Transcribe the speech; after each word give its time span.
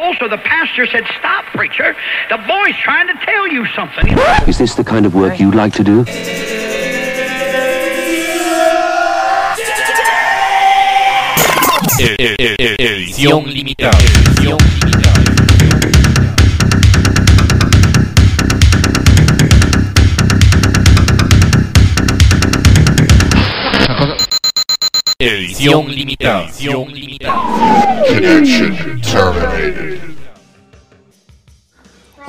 Also, 0.00 0.28
the 0.28 0.38
pastor 0.38 0.86
said, 0.86 1.02
Stop, 1.18 1.44
preacher. 1.46 1.96
The 2.30 2.36
boy's 2.46 2.76
trying 2.76 3.08
to 3.08 3.14
tell 3.26 3.48
you 3.48 3.66
something. 3.74 4.16
Is 4.46 4.56
this 4.56 4.76
the 4.76 4.84
kind 4.84 5.04
of 5.04 5.12
work 5.16 5.40
you'd 5.40 5.56
like 5.56 5.72
to 5.72 5.82
do? 5.82 6.04
Edición 11.98 13.44
limitada. 13.52 13.98
Edición 13.98 14.58
limitada. 14.84 15.18
Edición 25.18 25.90
limitada. 25.90 26.44
Edición 26.44 26.94
limitada. 26.94 28.04
Connection 28.06 29.00
terminated. 29.02 29.87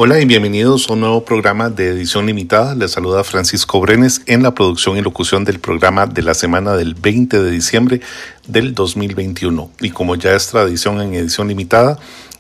Hola 0.01 0.21
y 0.21 0.23
bienvenidos 0.23 0.89
a 0.89 0.93
un 0.93 1.01
nuevo 1.01 1.25
programa 1.25 1.69
de 1.69 1.89
edición 1.89 2.25
limitada. 2.25 2.73
Les 2.73 2.91
saluda 2.91 3.21
Francisco 3.25 3.81
Brenes 3.81 4.21
en 4.27 4.43
la 4.43 4.55
producción 4.55 4.95
y 4.95 5.01
locución 5.01 5.43
del 5.43 5.59
programa 5.59 6.05
de 6.07 6.21
la 6.21 6.33
semana 6.35 6.77
del 6.77 6.93
20 6.93 7.43
de 7.43 7.51
diciembre 7.51 7.99
del 8.47 8.73
2021. 8.73 9.69
Y 9.81 9.89
como 9.89 10.15
ya 10.15 10.33
es 10.37 10.47
tradición 10.47 11.01
en 11.01 11.15
edición 11.15 11.49
limitada, 11.49 11.99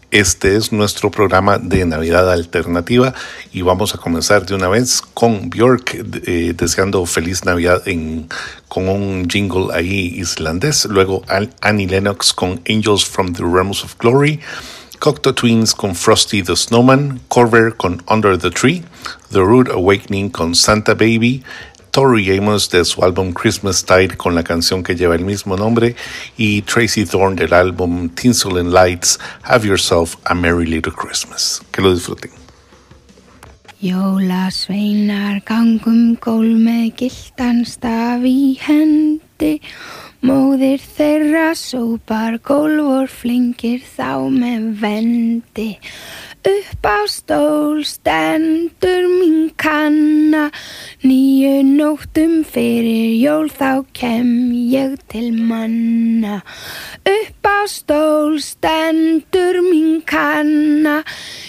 este 0.09 0.55
es 0.55 0.71
nuestro 0.71 1.11
programa 1.11 1.57
de 1.57 1.83
Navidad 1.83 2.31
Alternativa 2.31 3.13
y 3.51 3.61
vamos 3.61 3.93
a 3.93 3.97
comenzar 3.97 4.45
de 4.45 4.55
una 4.55 4.69
vez 4.69 5.01
con 5.13 5.49
Björk 5.49 5.95
eh, 6.27 6.53
deseando 6.55 7.05
feliz 7.05 7.43
Navidad 7.43 7.85
en, 7.89 8.29
con 8.69 8.87
un 8.87 9.27
jingle 9.29 9.67
ahí 9.73 10.13
islandés. 10.15 10.85
Luego 10.85 11.23
Annie 11.59 11.87
Lennox 11.87 12.31
con 12.31 12.61
Angels 12.69 13.03
from 13.03 13.33
the 13.33 13.43
Realms 13.43 13.83
of 13.83 13.97
Glory. 13.99 14.39
Cocteau 14.99 15.33
Twins 15.33 15.73
con 15.73 15.95
Frosty 15.95 16.43
the 16.43 16.57
Snowman, 16.57 17.21
Corver 17.29 17.73
con 17.77 18.03
Under 18.09 18.37
the 18.37 18.51
Tree, 18.51 18.83
The 19.31 19.39
Rude 19.39 19.71
Awakening 19.71 20.29
con 20.29 20.53
Santa 20.53 20.93
Baby, 20.93 21.41
Tori 21.91 22.37
Amos 22.37 22.69
de 22.69 22.83
su 22.83 23.01
álbum 23.01 23.31
Christmas 23.31 23.85
Tide 23.85 24.17
con 24.17 24.35
la 24.35 24.43
canción 24.43 24.83
que 24.83 24.95
lleva 24.95 25.15
el 25.15 25.23
mismo 25.23 25.55
nombre 25.55 25.95
y 26.35 26.63
Tracy 26.63 27.05
Thorn 27.05 27.37
del 27.37 27.53
álbum 27.53 28.09
Tinsel 28.09 28.57
and 28.57 28.73
Lights, 28.73 29.17
Have 29.43 29.65
Yourself 29.65 30.17
a 30.25 30.35
Merry 30.35 30.65
Little 30.65 30.91
Christmas. 30.91 31.61
Que 31.71 31.81
lo 31.81 31.93
disfruten. 31.93 32.31
Móðir 40.19 40.81
þeirra 40.83 41.53
sópar 41.55 42.35
gólf 42.43 42.87
og 42.91 43.11
flengir 43.21 43.79
þá 43.87 44.27
með 44.27 44.65
vendi. 44.81 45.67
Upp 46.43 46.83
á 46.83 47.07
stól 47.07 47.85
stendur 47.87 49.07
mín 49.07 49.47
kanna. 49.55 50.49
Nýju 51.07 51.63
nóttum 51.63 52.43
fyrir 52.43 53.15
jól 53.15 53.47
þá 53.47 53.87
kem 53.95 54.51
ég 54.51 54.99
til 55.07 55.31
manna. 55.39 56.43
Upp 57.07 57.47
á 57.47 57.63
stól 57.71 58.43
stendur 58.43 59.63
mín 59.71 60.03
kanna. 60.03 60.99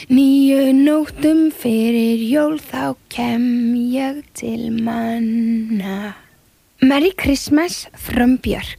Nýju 0.07 0.71
nóttum 0.79 1.49
fyrir 1.51 2.23
jól 2.23 2.59
þá 2.63 2.95
kem 3.11 3.75
ég 3.75 4.23
til 4.31 4.71
manna 4.71 6.30
Merry 6.83 7.13
Christmas 7.13 7.89
from 7.93 8.39
Björk 8.39 8.79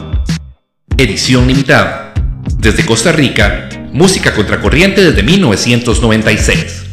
Edición 1.01 1.47
limitada. 1.47 2.13
Desde 2.59 2.85
Costa 2.85 3.11
Rica, 3.11 3.69
música 3.91 4.35
contracorriente 4.35 5.01
desde 5.03 5.23
1996. 5.23 6.83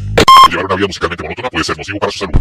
Llevar 0.49 0.65
una 0.65 0.75
vida 0.77 0.87
musicalmente 0.87 1.23
monótona 1.23 1.49
puede 1.51 1.63
ser 1.63 1.77
nocivo 1.77 1.99
para 1.99 2.11
su 2.11 2.17
salud. 2.17 2.33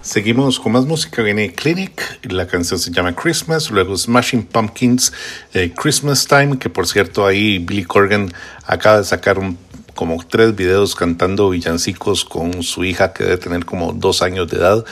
Seguimos 0.00 0.58
con 0.58 0.72
más 0.72 0.86
música. 0.86 1.20
Viene 1.20 1.52
Clinic, 1.52 2.20
la 2.22 2.46
canción 2.46 2.80
se 2.80 2.90
llama 2.90 3.14
Christmas. 3.14 3.70
Luego 3.70 3.94
Smashing 3.94 4.44
Pumpkins, 4.44 5.12
eh, 5.52 5.74
Christmas 5.76 6.26
Time, 6.26 6.58
que 6.58 6.70
por 6.70 6.86
cierto 6.86 7.26
ahí 7.26 7.58
Billy 7.58 7.84
Corgan 7.84 8.32
acaba 8.66 8.96
de 8.96 9.04
sacar 9.04 9.38
un, 9.38 9.58
como 9.94 10.24
tres 10.26 10.56
videos 10.56 10.94
cantando 10.94 11.50
villancicos 11.50 12.24
con 12.24 12.62
su 12.62 12.82
hija 12.82 13.12
que 13.12 13.24
debe 13.24 13.36
tener 13.36 13.64
como 13.64 13.92
dos 13.92 14.22
años 14.22 14.48
de 14.48 14.56
edad, 14.56 14.84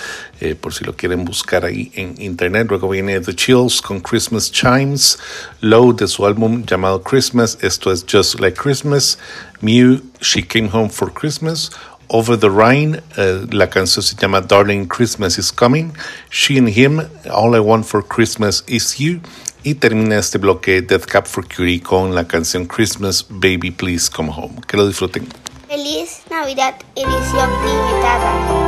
eh, 0.43 0.57
por 0.57 0.75
si 0.75 0.85
lo 0.85 0.97
quieren 0.97 1.25
buscar 1.25 1.65
ahí 1.65 1.93
en 1.95 2.21
internet. 2.21 2.67
Luego 2.69 2.89
viene 2.89 3.21
The 3.21 3.33
Chills 3.33 3.81
con 3.81 4.01
Christmas 4.01 4.51
Chimes, 4.51 5.17
Low 5.61 5.95
de 5.95 6.09
su 6.09 6.27
álbum 6.27 6.65
llamado 6.67 7.01
Christmas. 7.01 7.57
Esto 7.61 7.93
es 7.93 8.05
Just 8.11 8.41
Like 8.41 8.61
Christmas. 8.61 9.19
Mew, 9.61 10.01
She 10.21 10.43
Came 10.43 10.69
Home 10.73 10.91
for 10.91 11.13
Christmas. 11.13 11.71
Over 12.09 12.37
the 12.37 12.49
Rhine, 12.51 13.01
eh, 13.17 13.47
la 13.53 13.71
canción 13.71 14.03
se 14.03 14.17
llama 14.17 14.41
Darling 14.41 14.87
Christmas 14.87 15.39
is 15.39 15.53
Coming. 15.53 15.93
She 16.31 16.59
and 16.59 16.69
Him, 16.69 17.01
All 17.31 17.55
I 17.55 17.61
Want 17.61 17.87
for 17.87 18.05
Christmas 18.05 18.65
is 18.67 18.99
You. 18.99 19.21
Y 19.63 19.75
termina 19.75 20.19
este 20.19 20.39
bloque 20.39 20.83
Death 20.83 21.07
Cab 21.07 21.29
for 21.29 21.47
Cutie 21.47 21.81
con 21.81 22.17
la 22.17 22.27
canción 22.27 22.67
Christmas 22.67 23.25
Baby 23.31 23.71
Please 23.71 24.11
Come 24.11 24.33
Home. 24.35 24.61
Que 24.67 24.77
lo 24.77 24.89
disfruten. 24.89 25.29
Feliz 25.69 26.23
Navidad 26.29 26.75
edición 26.97 27.49
limitada. 27.65 28.62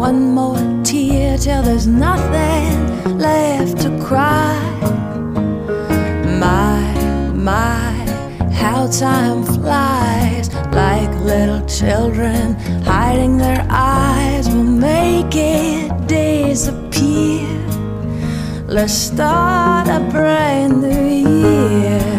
one 0.00 0.32
more 0.34 0.56
tear 0.82 1.36
till 1.36 1.62
there's 1.62 1.86
nothing 1.86 3.18
left 3.18 3.82
to 3.82 3.90
cry. 4.02 4.58
My, 6.40 6.80
my, 7.34 7.92
how 8.50 8.86
time 8.86 9.44
flies 9.44 10.48
like 10.72 11.10
little 11.20 11.60
children 11.66 12.54
hiding 12.82 13.36
their 13.36 13.66
eyes 13.68 14.48
will 14.48 14.72
make 14.88 15.34
it 15.36 15.92
disappear. 16.06 17.46
Let's 18.66 18.94
start 18.94 19.86
a 19.88 20.00
brand 20.10 20.80
new 20.80 21.28
year. 21.28 22.09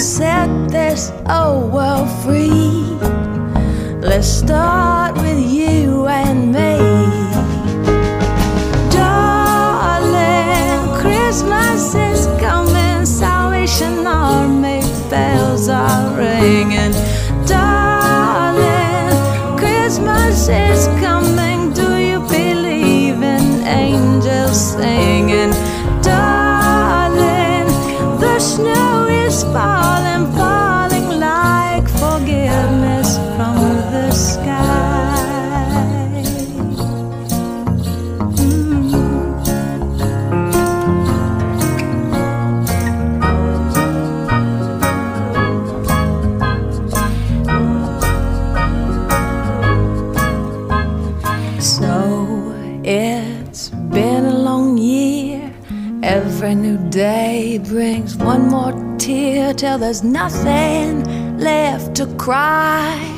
said 0.00 0.70
this 0.70 1.19
There's 59.90 60.04
nothing 60.04 61.38
left 61.40 61.96
to 61.96 62.06
cry. 62.14 63.09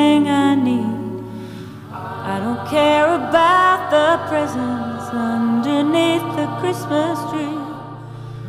everything 0.00 0.28
I 0.28 0.54
need. 0.54 1.24
I 1.92 2.38
don't 2.44 2.66
care 2.68 3.06
about 3.14 3.90
the 3.90 4.28
presents 4.28 5.06
underneath 5.12 6.22
the 6.36 6.46
Christmas 6.60 7.18
tree. 7.30 7.58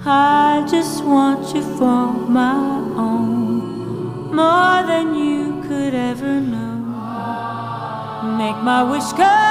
I 0.05 0.65
just 0.69 1.03
want 1.03 1.53
you 1.55 1.61
for 1.77 2.13
my 2.29 2.55
own, 2.97 4.33
more 4.35 4.83
than 4.91 5.15
you 5.15 5.61
could 5.67 5.93
ever 5.93 6.39
know. 6.39 6.77
Make 8.37 8.63
my 8.63 8.83
wish 8.83 9.11
come. 9.13 9.50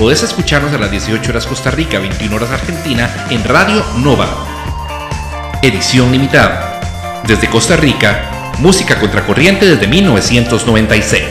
podés 0.00 0.22
escucharnos 0.22 0.72
a 0.72 0.78
las 0.78 0.90
18 0.90 1.30
horas 1.30 1.46
Costa 1.46 1.70
Rica, 1.70 1.98
21 1.98 2.34
horas 2.34 2.50
Argentina 2.50 3.26
en 3.28 3.44
Radio 3.44 3.84
Nova. 3.98 5.60
Edición 5.60 6.10
limitada. 6.10 7.22
Desde 7.26 7.50
Costa 7.50 7.76
Rica, 7.76 8.54
música 8.60 8.98
contracorriente 8.98 9.66
desde 9.66 9.86
1996. 9.86 11.22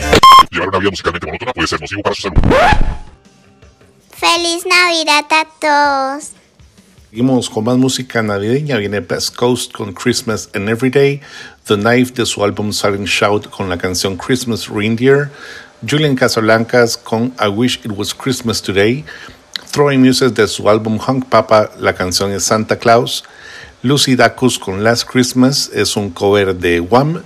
Llevar 0.52 0.70
una 0.70 0.78
vida 0.78 0.92
musicalmente 0.92 1.26
monótona 1.26 1.52
puede 1.52 1.68
ser 1.68 1.82
nocivo 1.82 2.04
para 2.04 2.16
su 2.16 2.22
salud. 2.22 2.38
Feliz 4.12 4.64
Navidad 4.68 5.26
a 5.32 5.48
todos. 5.60 6.34
Seguimos 7.10 7.50
con 7.50 7.64
más 7.64 7.78
música 7.78 8.22
navideña. 8.22 8.78
Viene 8.78 9.00
Best 9.00 9.36
Coast 9.36 9.72
con 9.72 9.94
Christmas 9.94 10.48
and 10.54 10.70
Everyday. 10.70 11.22
The 11.66 11.76
Knife 11.76 12.14
de 12.14 12.26
su 12.28 12.44
álbum 12.44 12.72
Silent 12.72 13.08
Shout 13.08 13.50
con 13.50 13.68
la 13.68 13.80
canción 13.80 14.16
Christmas 14.16 14.68
Reindeer. 14.68 15.32
Julian 15.88 16.16
Casablancas 16.16 16.98
con 16.98 17.34
I 17.40 17.48
Wish 17.48 17.80
It 17.86 17.92
Was 17.96 18.14
Christmas 18.14 18.62
Today, 18.62 19.06
Throwing 19.72 20.02
Muses 20.02 20.34
de 20.34 20.48
su 20.48 20.70
álbum 20.70 21.00
Hunk 21.00 21.26
Papa, 21.26 21.72
la 21.80 21.94
canción 21.94 22.32
es 22.32 22.44
Santa 22.44 22.78
Claus, 22.78 23.24
Lucy 23.82 24.16
Dacus 24.16 24.60
con 24.60 24.84
Last 24.84 25.10
Christmas 25.10 25.72
es 25.74 25.96
un 25.96 26.10
cover 26.10 26.54
de 26.56 26.82
Wham, 26.82 27.24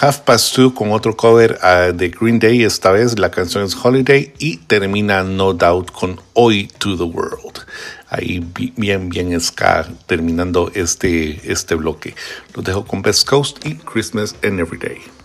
Half 0.00 0.20
Past 0.20 0.54
Two 0.54 0.74
con 0.74 0.92
otro 0.92 1.16
cover 1.16 1.58
ah, 1.60 1.90
de 1.92 2.10
Green 2.10 2.38
Day, 2.38 2.62
esta 2.62 2.92
vez 2.92 3.18
la 3.18 3.32
canción 3.32 3.64
es 3.64 3.74
Holiday 3.74 4.32
y 4.38 4.58
termina 4.58 5.24
No 5.24 5.52
Doubt 5.52 5.90
con 5.90 6.20
Hoy 6.34 6.68
to 6.78 6.96
the 6.96 7.02
World. 7.02 7.66
Ahí 8.08 8.46
bien, 8.76 9.08
bien 9.08 9.38
ska 9.40 9.88
terminando 10.06 10.70
este, 10.72 11.40
este 11.50 11.74
bloque. 11.74 12.14
Los 12.54 12.64
dejo 12.64 12.84
con 12.84 13.02
Best 13.02 13.28
Coast 13.28 13.66
y 13.66 13.74
Christmas 13.74 14.36
and 14.44 14.60
Everyday. 14.60 15.17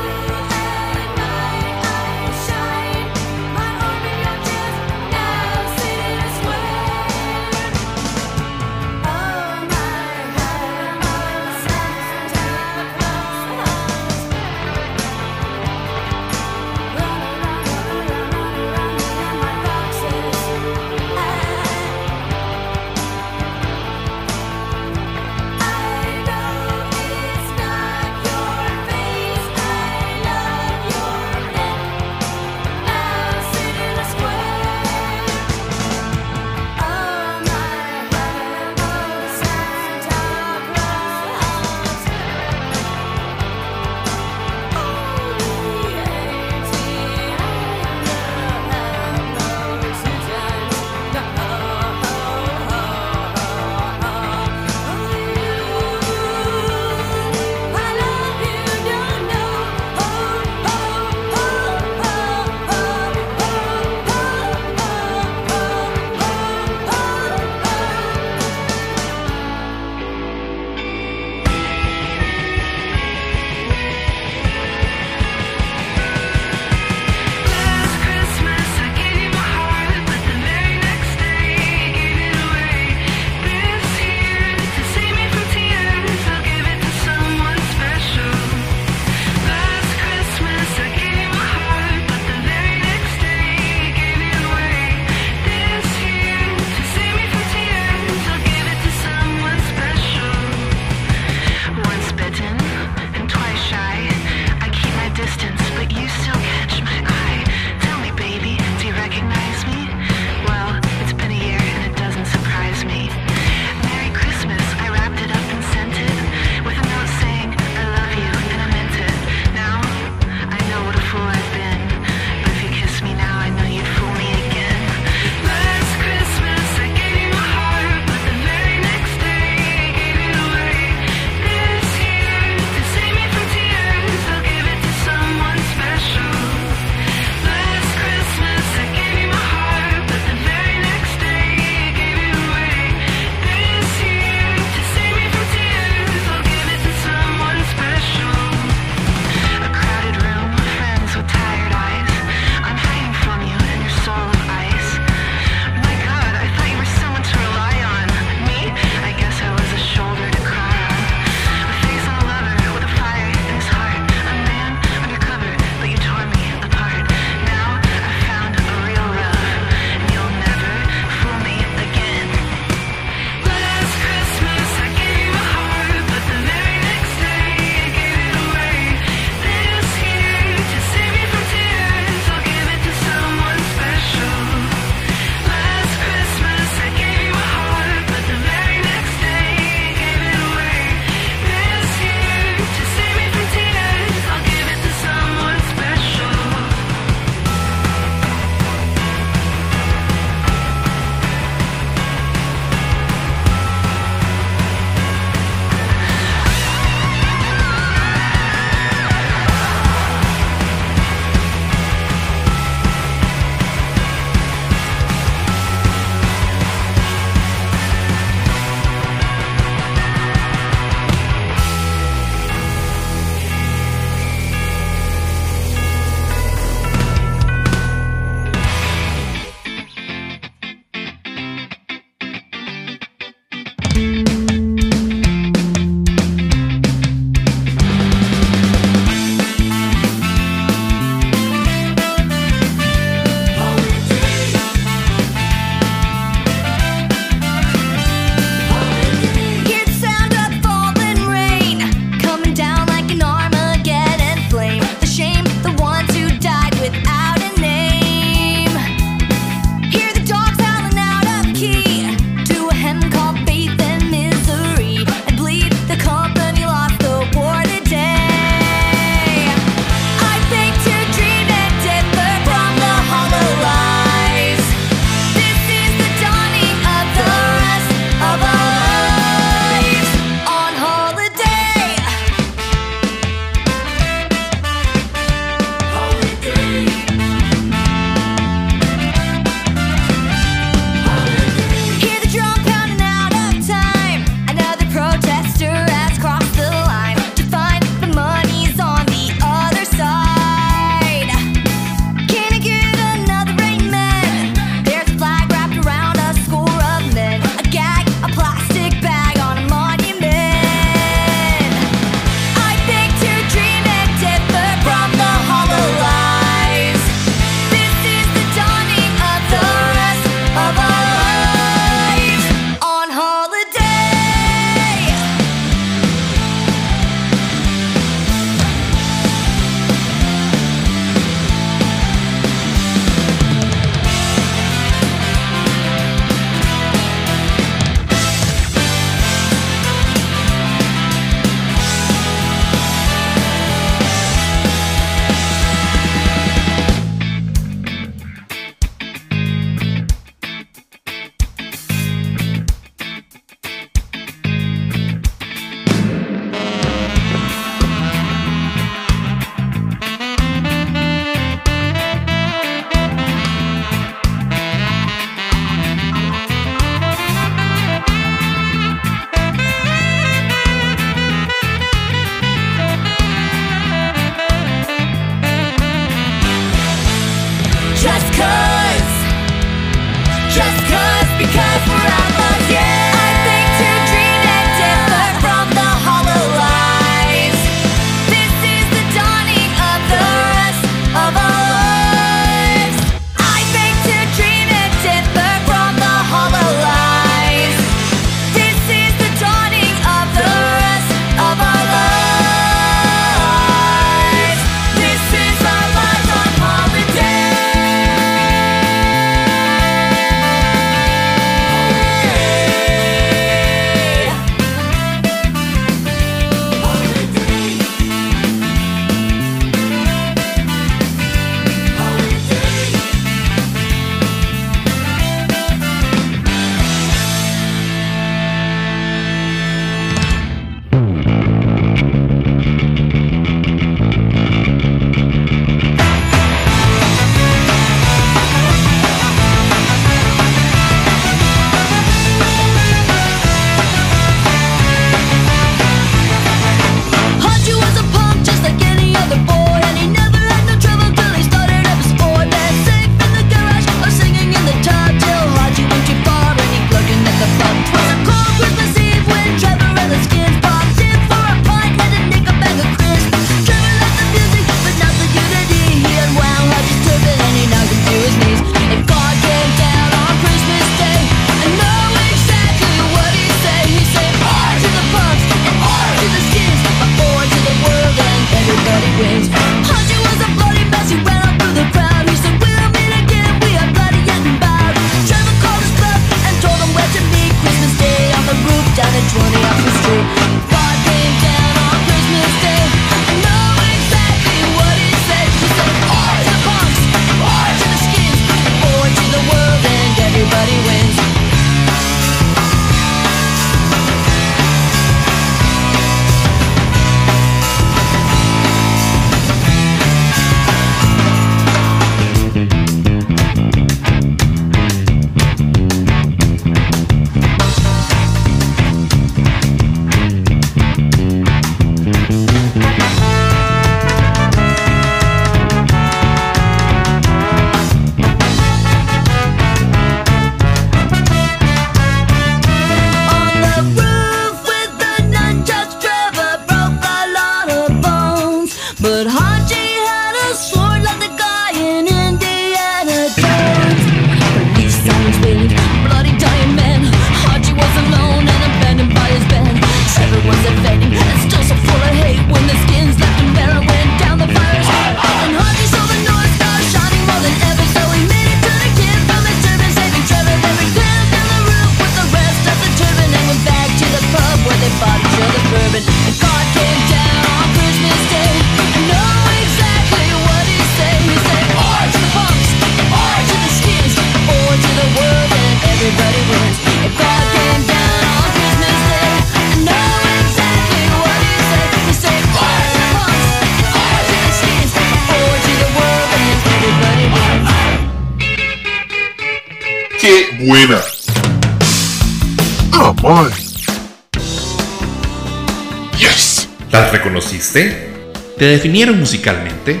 Reconociste? 597.72 598.10
¿Te 598.58 598.66
definieron 598.66 599.18
musicalmente? 599.18 600.00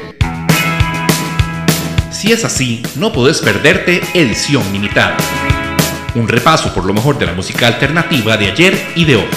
Si 2.10 2.32
es 2.32 2.44
así, 2.44 2.82
no 2.96 3.12
podés 3.12 3.40
perderte 3.40 4.02
Edición 4.12 4.62
Limitada. 4.72 5.16
Un 6.14 6.28
repaso 6.28 6.74
por 6.74 6.84
lo 6.84 6.92
mejor 6.92 7.18
de 7.18 7.26
la 7.26 7.32
música 7.32 7.66
alternativa 7.66 8.36
de 8.36 8.50
ayer 8.50 8.86
y 8.94 9.04
de 9.04 9.16
hoy. 9.16 9.28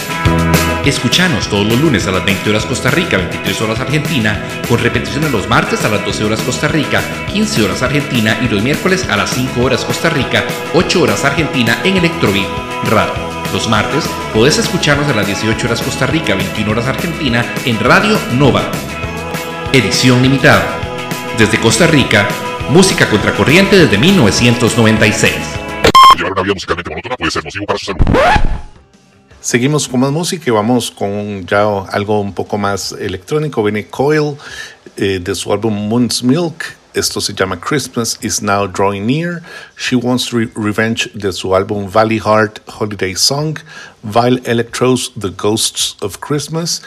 Escuchanos 0.83 1.47
todos 1.47 1.65
los 1.65 1.79
lunes 1.79 2.07
a 2.07 2.11
las 2.11 2.25
20 2.25 2.49
horas 2.49 2.65
Costa 2.65 2.91
Rica, 2.91 3.15
23 3.17 3.61
horas 3.61 3.79
Argentina, 3.79 4.43
con 4.67 4.79
repeticiones 4.79 5.31
los 5.31 5.47
martes 5.47 5.85
a 5.85 5.89
las 5.89 6.03
12 6.03 6.25
horas 6.25 6.41
Costa 6.41 6.67
Rica, 6.67 7.01
15 7.31 7.63
horas 7.63 7.81
Argentina 7.83 8.37
y 8.41 8.49
los 8.49 8.61
miércoles 8.61 9.07
a 9.09 9.15
las 9.15 9.29
5 9.29 9.61
horas 9.61 9.85
Costa 9.85 10.09
Rica, 10.09 10.43
8 10.73 11.01
horas 11.01 11.23
Argentina 11.23 11.79
en 11.85 11.97
Electrobeat 11.97 12.49
Radio. 12.89 13.32
Los 13.53 13.69
martes 13.69 14.03
podés 14.33 14.57
escucharnos 14.57 15.07
a 15.09 15.13
las 15.13 15.27
18 15.27 15.67
horas 15.67 15.79
Costa 15.83 16.07
Rica, 16.07 16.33
21 16.33 16.71
horas 16.71 16.87
Argentina 16.87 17.45
en 17.65 17.79
Radio 17.79 18.17
Nova. 18.33 18.63
Edición 19.71 20.23
limitada. 20.23 20.65
Desde 21.37 21.59
Costa 21.59 21.85
Rica, 21.85 22.27
música 22.71 23.07
contracorriente 23.07 23.77
desde 23.77 23.99
1996. 23.99 25.35
Llevar 26.17 26.31
una 26.31 26.41
vida 26.41 26.55
musicalmente 26.55 26.89
monótona 26.89 27.15
puede 27.15 27.29
ser 27.29 27.45
nocivo 27.45 27.65
para 27.67 27.77
su 27.77 27.85
salud. 27.85 27.99
Seguimos 29.39 29.87
con 29.87 29.99
más 29.99 30.11
música 30.11 30.45
y 30.47 30.51
vamos 30.51 30.89
con 30.89 31.45
ya 31.45 31.61
algo 31.91 32.21
un 32.21 32.33
poco 32.33 32.57
más 32.57 32.91
electrónico. 32.93 33.61
Viene 33.61 33.85
Coil 33.85 34.35
eh, 34.97 35.19
de 35.23 35.35
su 35.35 35.53
álbum 35.53 35.75
Moon's 35.89 36.23
Milk. 36.23 36.75
Esto 36.93 37.19
se 37.19 37.33
llama 37.33 37.59
Christmas 37.59 38.19
is 38.21 38.41
Now 38.41 38.67
Drawing 38.67 39.07
Near. 39.07 39.41
She 39.75 39.95
Wants 39.95 40.31
Re- 40.31 40.51
Revenge 40.55 41.09
de 41.15 41.31
su 41.31 41.55
álbum 41.55 41.87
Valley 41.89 42.19
Heart 42.19 42.59
Holiday 42.67 43.15
Song. 43.15 43.57
Vile 44.03 44.39
Electros 44.45 45.11
The 45.19 45.29
Ghosts 45.29 45.95
of 46.01 46.19
Christmas. 46.19 46.81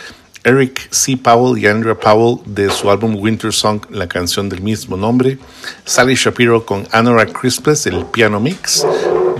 Eric 0.44 0.88
C. 0.92 1.16
Powell 1.16 1.58
y 1.58 1.66
Andrea 1.66 1.96
Powell 1.96 2.38
de 2.46 2.70
su 2.70 2.88
álbum 2.88 3.16
Winter 3.16 3.52
Song, 3.52 3.80
la 3.90 4.06
canción 4.06 4.48
del 4.48 4.60
mismo 4.60 4.96
nombre. 4.96 5.38
Sally 5.84 6.14
Shapiro 6.14 6.64
con 6.64 6.86
Anorak 6.92 7.32
Christmas, 7.32 7.84
el 7.88 8.04
piano 8.06 8.38
mix. 8.38 8.86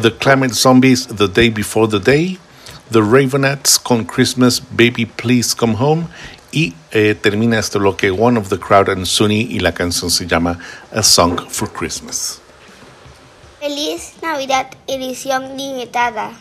The 0.03 0.13
Climate 0.17 0.55
Zombies 0.55 1.07
The 1.07 1.29
Day 1.29 1.51
Before 1.51 1.87
the 1.89 2.01
Day. 2.01 2.41
The 2.91 3.01
Ravenettes 3.01 3.79
con 3.79 4.05
Christmas 4.05 4.61
Baby 4.61 5.07
Please 5.07 5.55
Come 5.57 5.77
Home 5.79 6.07
y 6.57 6.73
eh, 6.91 7.15
termina 7.15 7.59
este 7.59 7.79
bloque 7.79 8.11
One 8.11 8.39
of 8.39 8.49
the 8.49 8.59
Crowd 8.59 8.89
and 8.89 9.05
Sunny 9.05 9.43
y 9.43 9.61
la 9.61 9.75
canción 9.75 10.11
se 10.11 10.27
llama 10.27 10.59
A 10.91 11.03
Song 11.03 11.39
for 11.51 11.71
Christmas. 11.71 12.41
Feliz 13.61 14.15
Navidad 14.23 14.69
edición 14.87 15.59
limitada. 15.59 16.33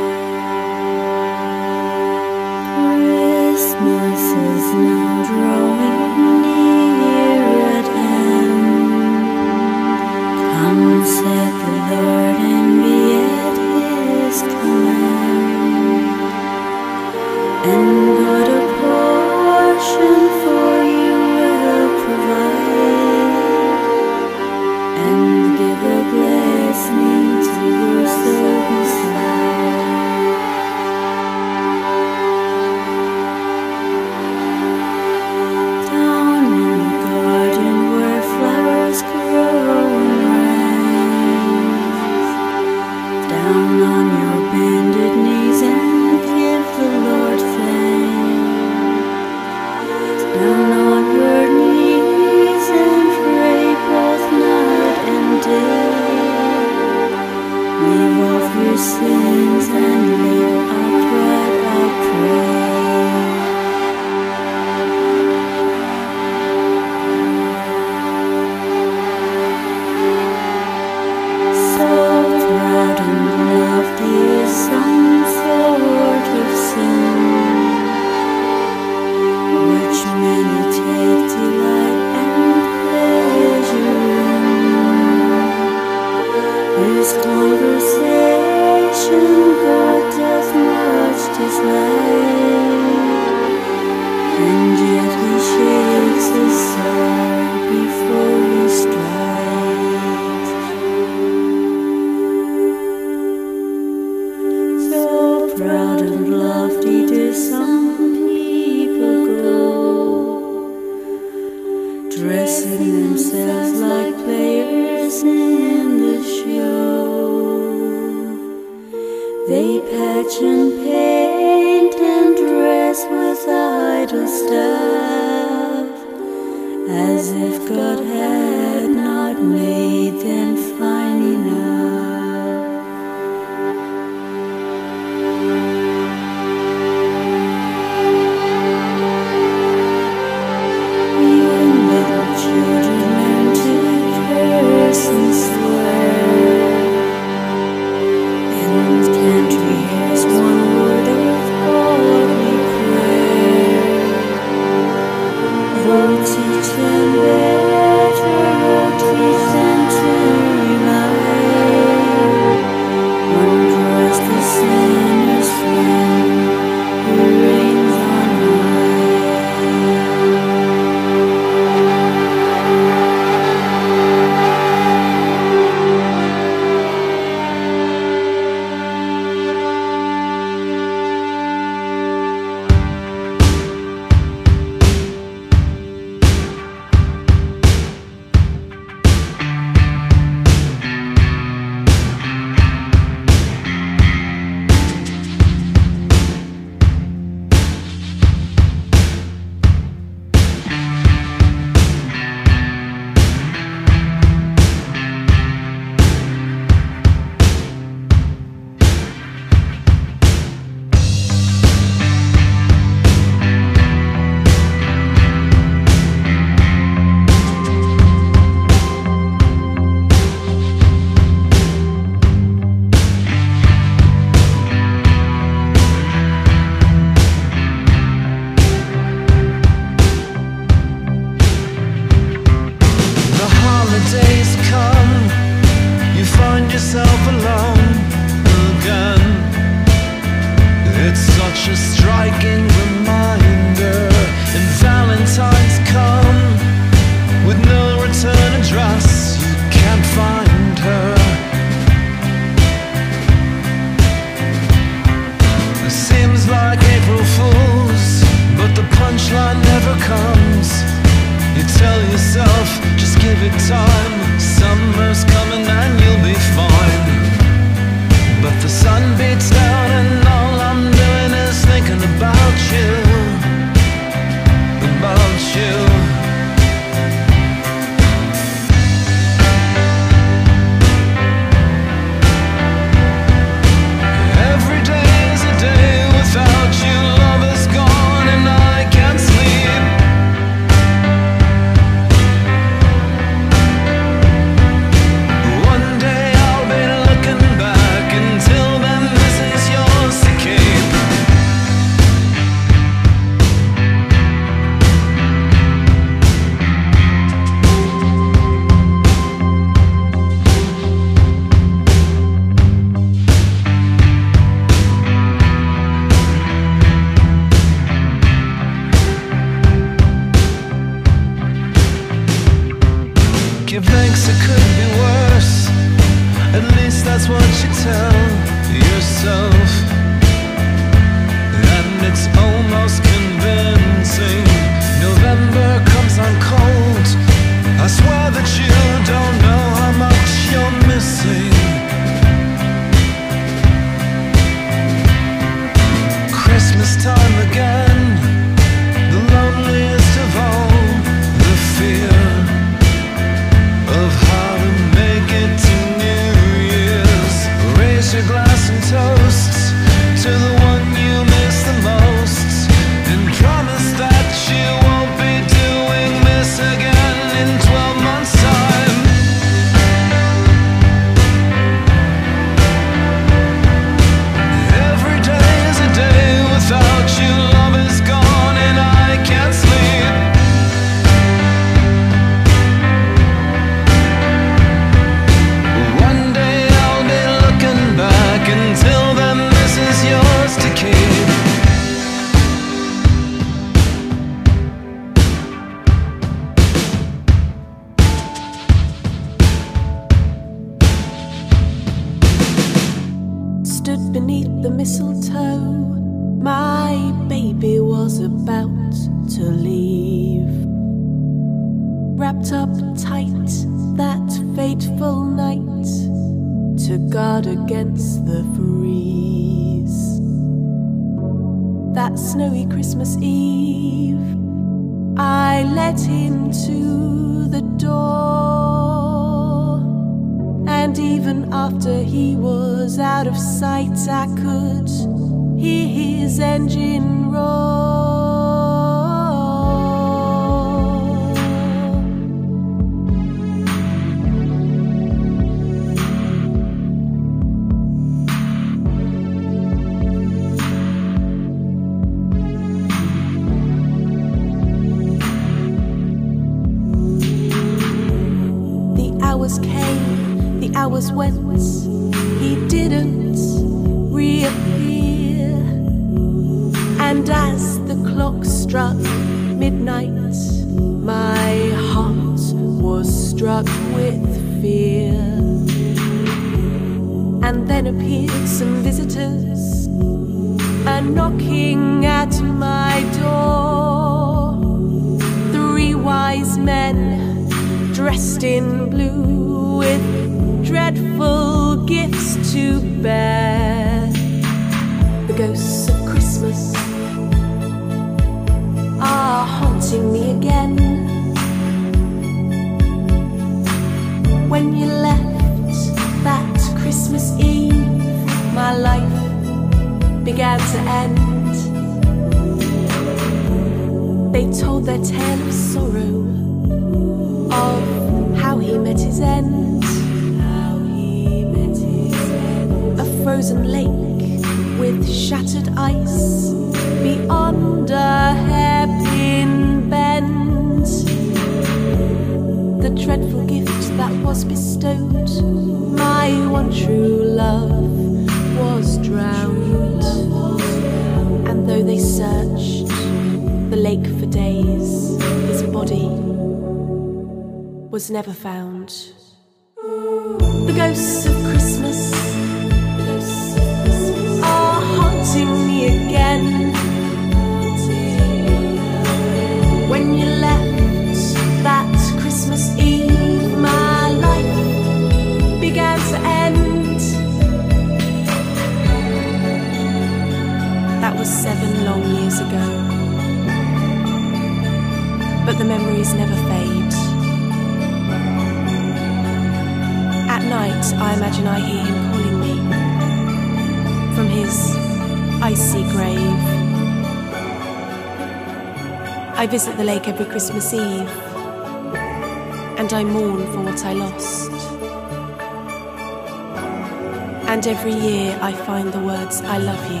Every 597.86 598.00
year 598.00 598.38
I 598.40 598.50
find 598.50 598.90
the 598.90 598.98
words 598.98 599.42
I 599.42 599.58
love 599.58 599.92
you 599.92 600.00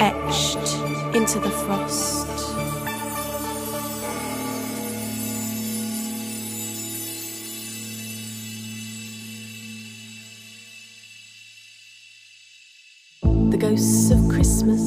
etched 0.00 0.74
into 1.14 1.38
the 1.38 1.50
frost. 1.50 2.26
The 13.50 13.58
ghosts 13.58 14.10
of 14.10 14.26
Christmas 14.30 14.80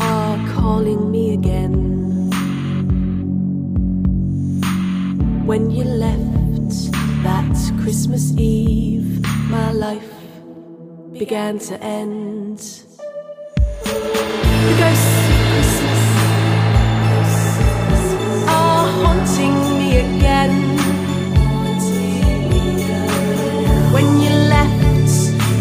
are 0.00 0.38
calling 0.54 1.10
me 1.10 1.34
again. 1.34 2.30
When 5.44 5.70
you 5.70 5.84
left, 5.84 6.99
that 7.22 7.54
Christmas 7.82 8.32
Eve, 8.38 9.20
my 9.50 9.72
life 9.72 10.10
began 11.12 11.58
to 11.58 11.82
end. 11.82 12.58
The 13.84 14.74
ghosts 14.80 15.28
of 15.28 15.40
Christmas 15.52 16.00
are 18.48 18.86
haunting 19.02 19.56
me 19.78 19.98
again. 19.98 20.54
When 23.92 24.06
you 24.22 24.30
left 24.30 25.12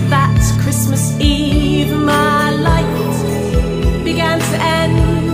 that 0.09 0.39
Christmas 0.61 1.11
Eve, 1.19 1.91
my 1.91 2.51
life 2.51 4.03
began 4.05 4.39
to 4.39 4.55
end. 4.61 5.28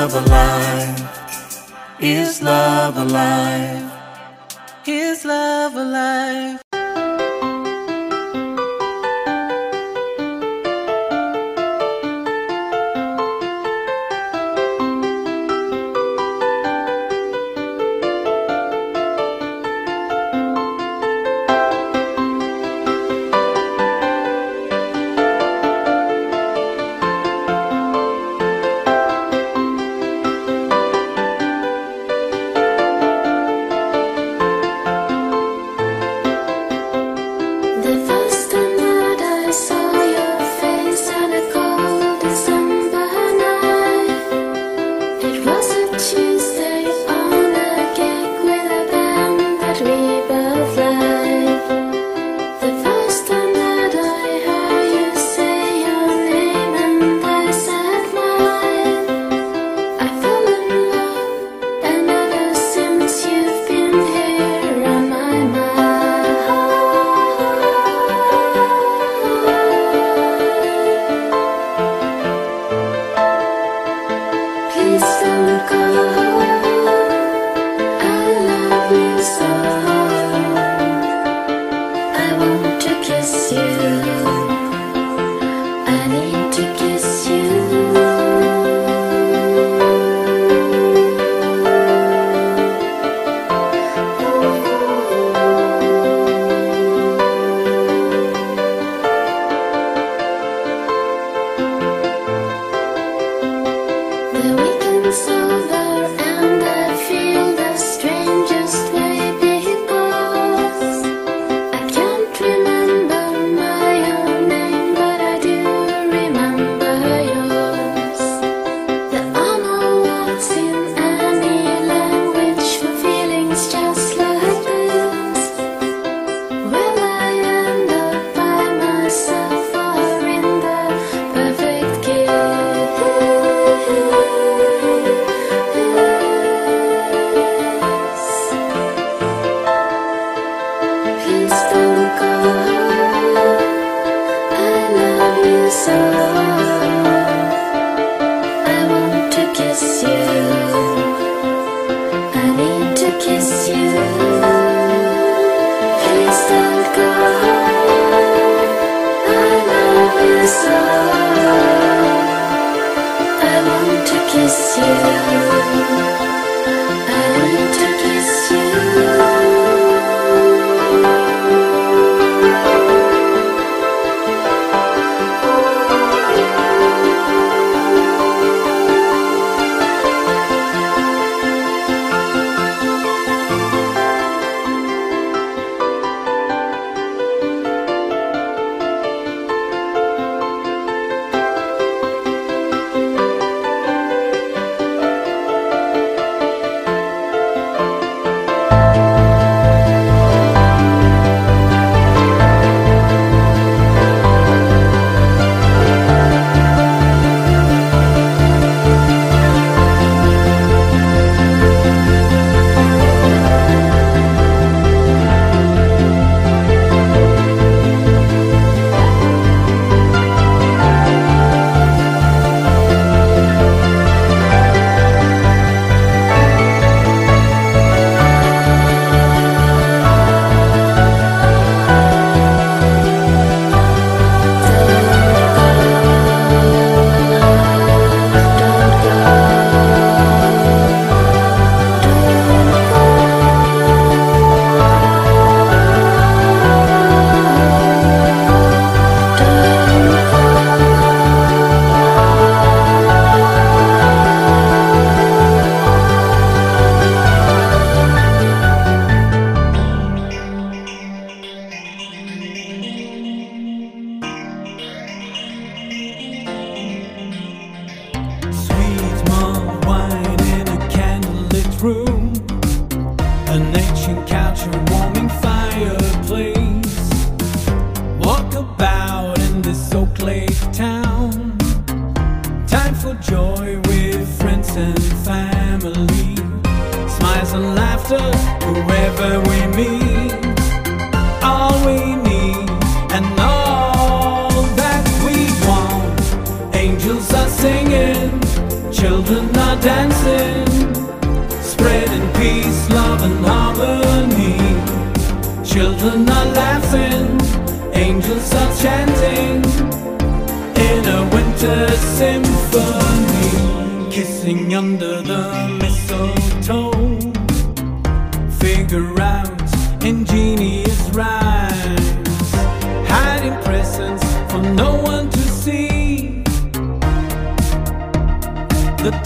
Love 0.00 0.14
alive? 0.14 1.98
Is 1.98 2.40
love 2.40 2.96
alive? 2.98 3.87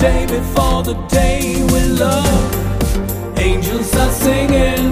day 0.02 0.26
before 0.26 0.82
the 0.82 0.94
day 1.06 1.62
we 1.72 1.80
love. 2.04 3.38
Angels 3.38 3.94
are 3.94 4.10
singing, 4.10 4.90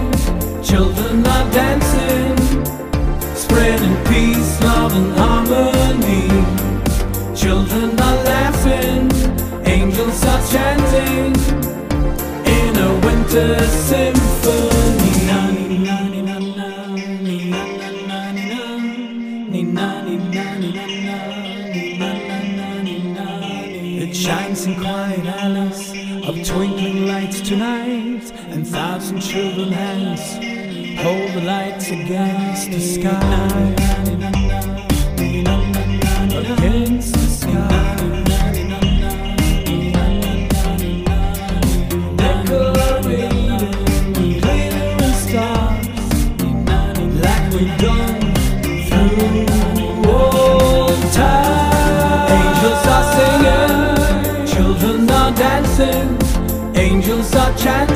children 0.63 1.27
are 1.27 1.51
dancing, 1.51 2.37
spreading 3.35 3.97
peace, 4.05 4.53
love, 4.63 4.93
and 4.95 5.13
harmony. 5.19 6.29
Children 7.35 7.99
are 7.99 8.19
laughing, 8.23 9.11
angels 9.67 10.25
are 10.33 10.43
chanting 10.53 11.35
in 12.47 12.73
a 12.77 12.91
winter 13.05 13.59
symphony. 13.89 14.31
tonight 27.51 28.31
and 28.51 28.65
thousand 28.65 29.19
children 29.19 29.73
hands 29.73 30.35
hold 31.03 31.33
the 31.33 31.41
lights 31.45 31.91
against 31.91 32.71
the 32.71 32.79
sky. 32.79 34.00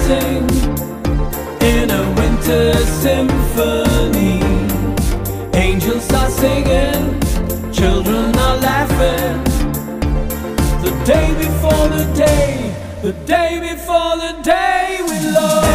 dancing 0.09 0.45
in 1.61 1.91
a 1.91 2.15
winter 2.17 2.75
symphony. 3.01 4.41
Angels 5.55 6.11
are 6.13 6.31
singing, 6.31 7.21
children 7.73 8.37
are 8.37 8.57
laughing. 8.59 9.43
The 10.83 10.91
day 11.05 11.35
before 11.39 11.89
the 11.89 12.13
day, 12.15 12.75
the 13.03 13.13
day 13.25 13.61
before 13.61 14.17
the 14.17 14.43
day 14.43 14.99
we 15.01 15.31
love. 15.31 15.74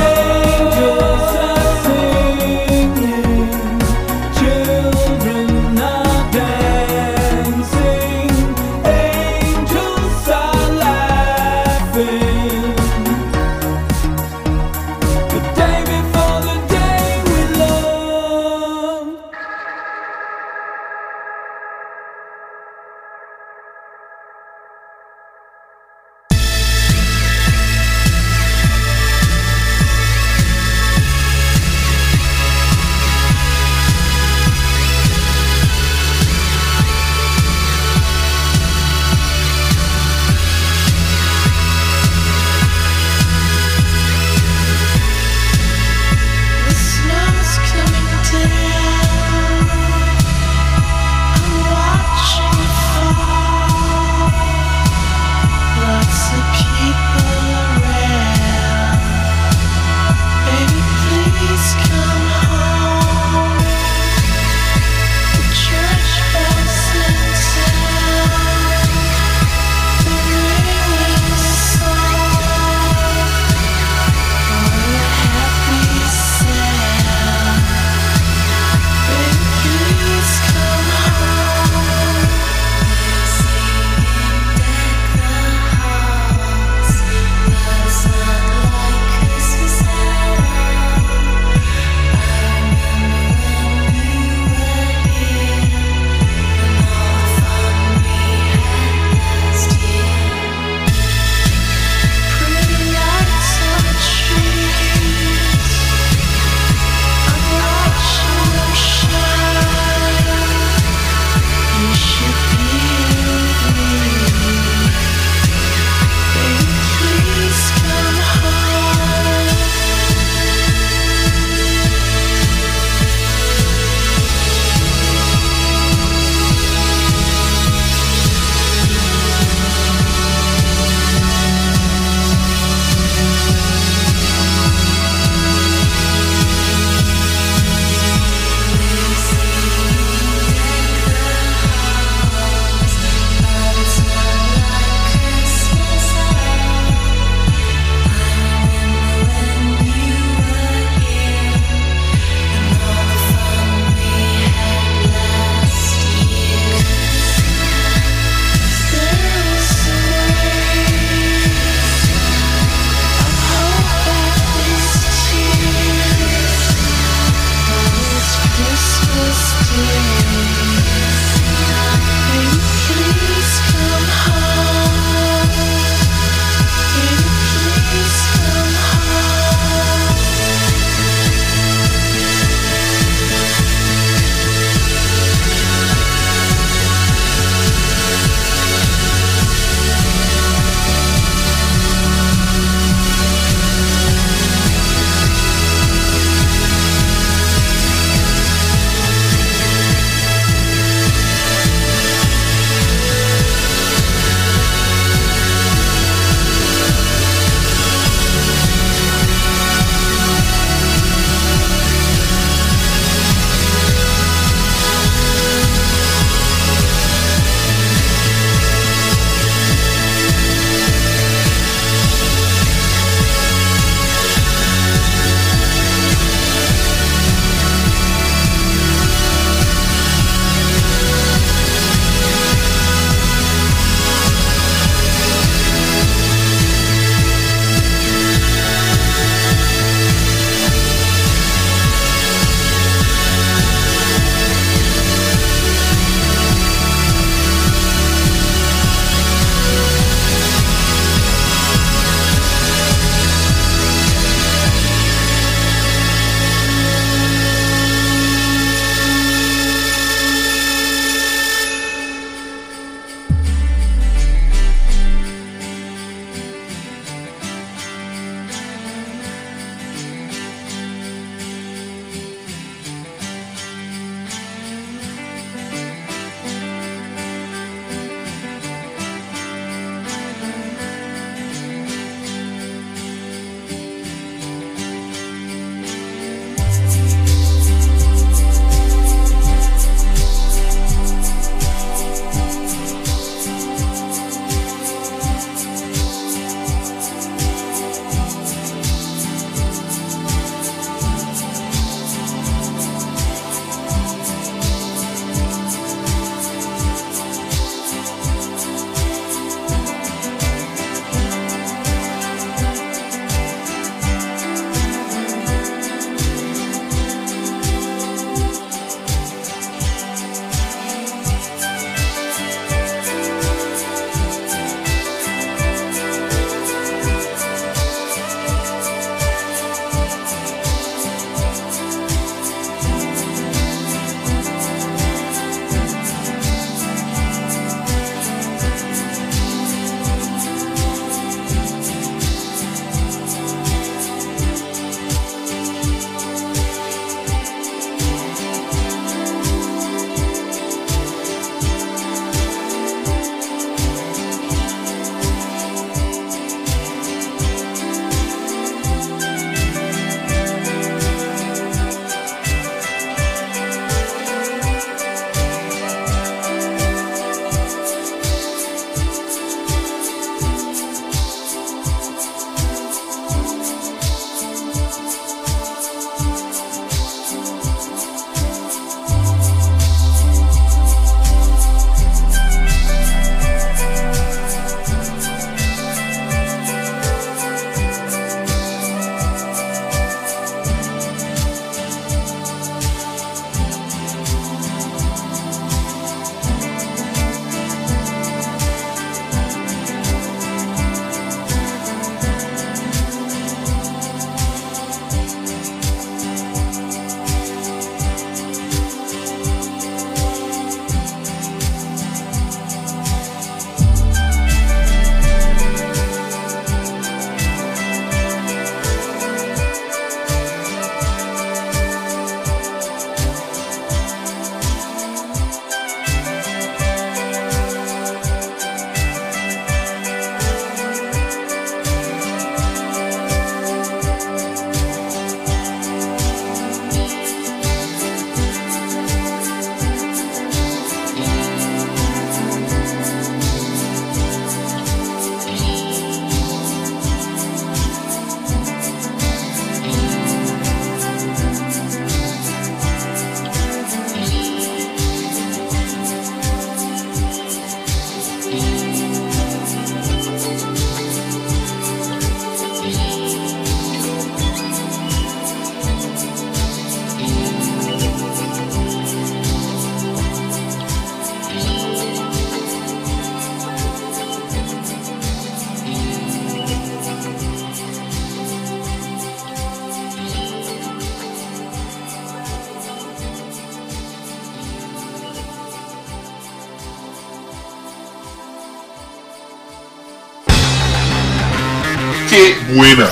Buena! 492.80 493.10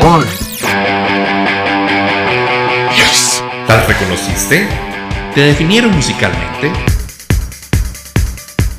On. 0.00 0.24
Yes. 2.96 3.40
¿Las 3.68 3.86
reconociste? 3.86 4.66
¿Te 5.32 5.42
definieron 5.42 5.94
musicalmente? 5.94 6.72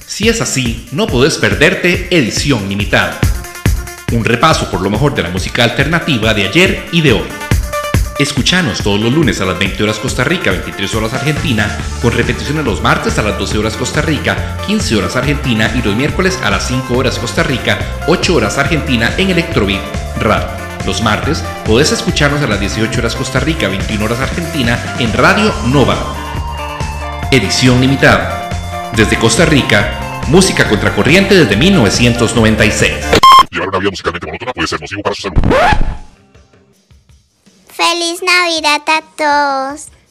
Si 0.06 0.28
es 0.28 0.42
así, 0.42 0.90
no 0.92 1.08
podés 1.08 1.38
perderte 1.38 2.10
Edición 2.12 2.68
Limitada. 2.68 3.18
Un 4.12 4.26
repaso 4.26 4.70
por 4.70 4.82
lo 4.82 4.90
mejor 4.90 5.16
de 5.16 5.24
la 5.24 5.30
música 5.30 5.64
alternativa 5.64 6.34
de 6.34 6.48
ayer 6.50 6.90
y 6.92 7.00
de 7.00 7.14
hoy. 7.14 7.47
Escuchanos 8.20 8.82
todos 8.82 9.00
los 9.00 9.14
lunes 9.14 9.40
a 9.42 9.46
las 9.46 9.60
20 9.60 9.84
horas 9.84 10.00
Costa 10.00 10.24
Rica, 10.24 10.50
23 10.50 10.96
horas 10.96 11.14
Argentina, 11.14 11.78
con 12.02 12.12
repeticiones 12.12 12.66
los 12.66 12.82
martes 12.82 13.20
a 13.20 13.22
las 13.22 13.38
12 13.38 13.60
horas 13.60 13.78
Costa 13.78 14.02
Rica, 14.02 14.58
15 14.66 14.96
horas 14.96 15.16
Argentina 15.16 15.72
y 15.76 15.84
los 15.84 15.96
miércoles 15.96 16.40
a 16.44 16.50
las 16.50 16.68
5 16.68 16.98
horas 16.98 17.20
Costa 17.20 17.44
Rica, 17.44 17.78
8 18.08 18.34
horas 18.34 18.58
Argentina 18.58 19.14
en 19.20 19.30
Electrobeat 19.30 19.82
Radio. 20.20 20.48
Los 20.88 21.04
martes 21.04 21.44
podés 21.64 21.92
escucharnos 21.92 22.42
a 22.42 22.48
las 22.48 22.60
18 22.60 23.00
horas 23.00 23.16
Costa 23.16 23.40
Rica, 23.40 23.68
21 23.68 24.04
horas 24.04 24.20
Argentina 24.20 24.96
en 24.98 25.14
Radio 25.14 25.54
Nova. 25.68 25.96
Edición 27.30 27.80
limitada. 27.82 28.50
Desde 28.96 29.20
Costa 29.20 29.46
Rica, 29.46 30.24
música 30.28 30.68
contracorriente 30.68 31.36
desde 31.36 31.56
1996. 31.56 32.94
Llevar 33.52 33.70
una 33.70 33.78
vida 33.78 33.92
musicalmente 33.92 34.26
monótona 34.26 34.54
puede 34.54 34.68
ser 34.68 34.80
para. 34.80 35.97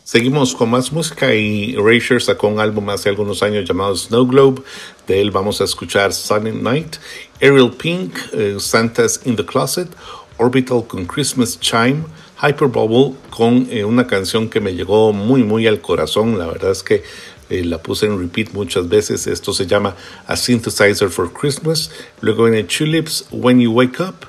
Seguimos 0.04 0.54
con 0.54 0.68
más 0.68 0.92
música 0.92 1.34
y 1.34 1.74
Erasure 1.74 2.20
sacó 2.20 2.48
un 2.48 2.60
álbum 2.60 2.90
hace 2.90 3.08
algunos 3.08 3.42
años 3.42 3.66
llamado 3.66 3.96
Snow 3.96 4.26
Globe. 4.26 4.62
De 5.06 5.22
él 5.22 5.30
vamos 5.30 5.62
a 5.62 5.64
escuchar 5.64 6.12
Silent 6.12 6.60
Night, 6.60 6.96
Ariel 7.40 7.70
Pink, 7.70 8.14
eh, 8.34 8.56
Santa's 8.58 9.22
in 9.24 9.36
the 9.36 9.44
Closet, 9.44 9.88
Orbital 10.36 10.86
con 10.86 11.06
Christmas 11.06 11.58
Chime, 11.58 12.04
Hyperbubble 12.42 13.14
con 13.30 13.68
eh, 13.70 13.86
una 13.86 14.06
canción 14.06 14.50
que 14.50 14.60
me 14.60 14.74
llegó 14.74 15.14
muy 15.14 15.42
muy 15.42 15.66
al 15.66 15.80
corazón. 15.80 16.38
La 16.38 16.46
verdad 16.46 16.72
es 16.72 16.82
que 16.82 17.04
eh, 17.48 17.64
la 17.64 17.78
puse 17.78 18.04
en 18.04 18.18
repeat 18.18 18.52
muchas 18.52 18.86
veces. 18.86 19.26
Esto 19.26 19.54
se 19.54 19.66
llama 19.66 19.96
A 20.26 20.36
Synthesizer 20.36 21.08
for 21.08 21.32
Christmas. 21.32 21.90
Luego 22.20 22.44
viene 22.44 22.64
Tulips, 22.64 23.28
When 23.30 23.60
You 23.60 23.72
Wake 23.72 23.98
Up. 24.00 24.26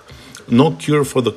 No 0.47 0.77
Cure 0.77 1.03
for 1.03 1.21
the, 1.21 1.33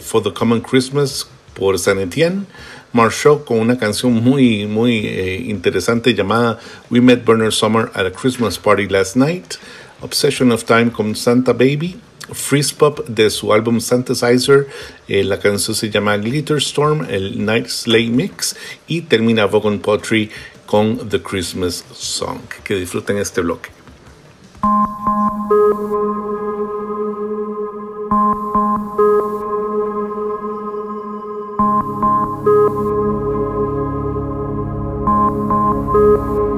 for 0.00 0.20
the 0.20 0.32
Common 0.32 0.60
Christmas 0.60 1.28
por 1.60 1.78
San 1.78 2.00
Etienne. 2.00 2.46
Marshall 2.92 3.44
con 3.44 3.60
una 3.60 3.78
canción 3.78 4.14
muy, 4.14 4.66
muy 4.66 5.06
eh, 5.06 5.44
interesante 5.46 6.14
llamada 6.14 6.58
We 6.90 7.00
Met 7.00 7.24
Bernard 7.24 7.52
Summer 7.52 7.90
at 7.94 8.06
a 8.06 8.10
Christmas 8.10 8.58
Party 8.58 8.88
Last 8.88 9.14
Night. 9.14 9.56
Obsession 10.00 10.50
of 10.50 10.64
Time 10.64 10.90
con 10.90 11.14
Santa 11.14 11.52
Baby. 11.52 12.00
Freeze 12.32 12.72
Pop 12.72 13.06
de 13.06 13.28
su 13.28 13.52
álbum 13.52 13.80
Synthesizer. 13.80 14.66
eh, 15.06 15.22
la 15.22 15.38
canción 15.38 15.74
se 15.76 15.90
llama 15.90 16.16
Glitter 16.16 16.56
Storm, 16.56 17.06
el 17.08 17.44
Night 17.44 17.68
Sleigh 17.68 18.10
Mix. 18.10 18.56
Y 18.88 19.02
termina 19.02 19.44
Vogon 19.44 19.80
Pottery 19.80 20.30
con 20.66 21.08
The 21.08 21.20
Christmas 21.20 21.84
Song. 21.94 22.40
Que 22.64 22.76
disfruten 22.76 23.18
este 23.18 23.42
bloque. 23.42 23.70
Thank 31.90 32.46
you. 35.94 36.49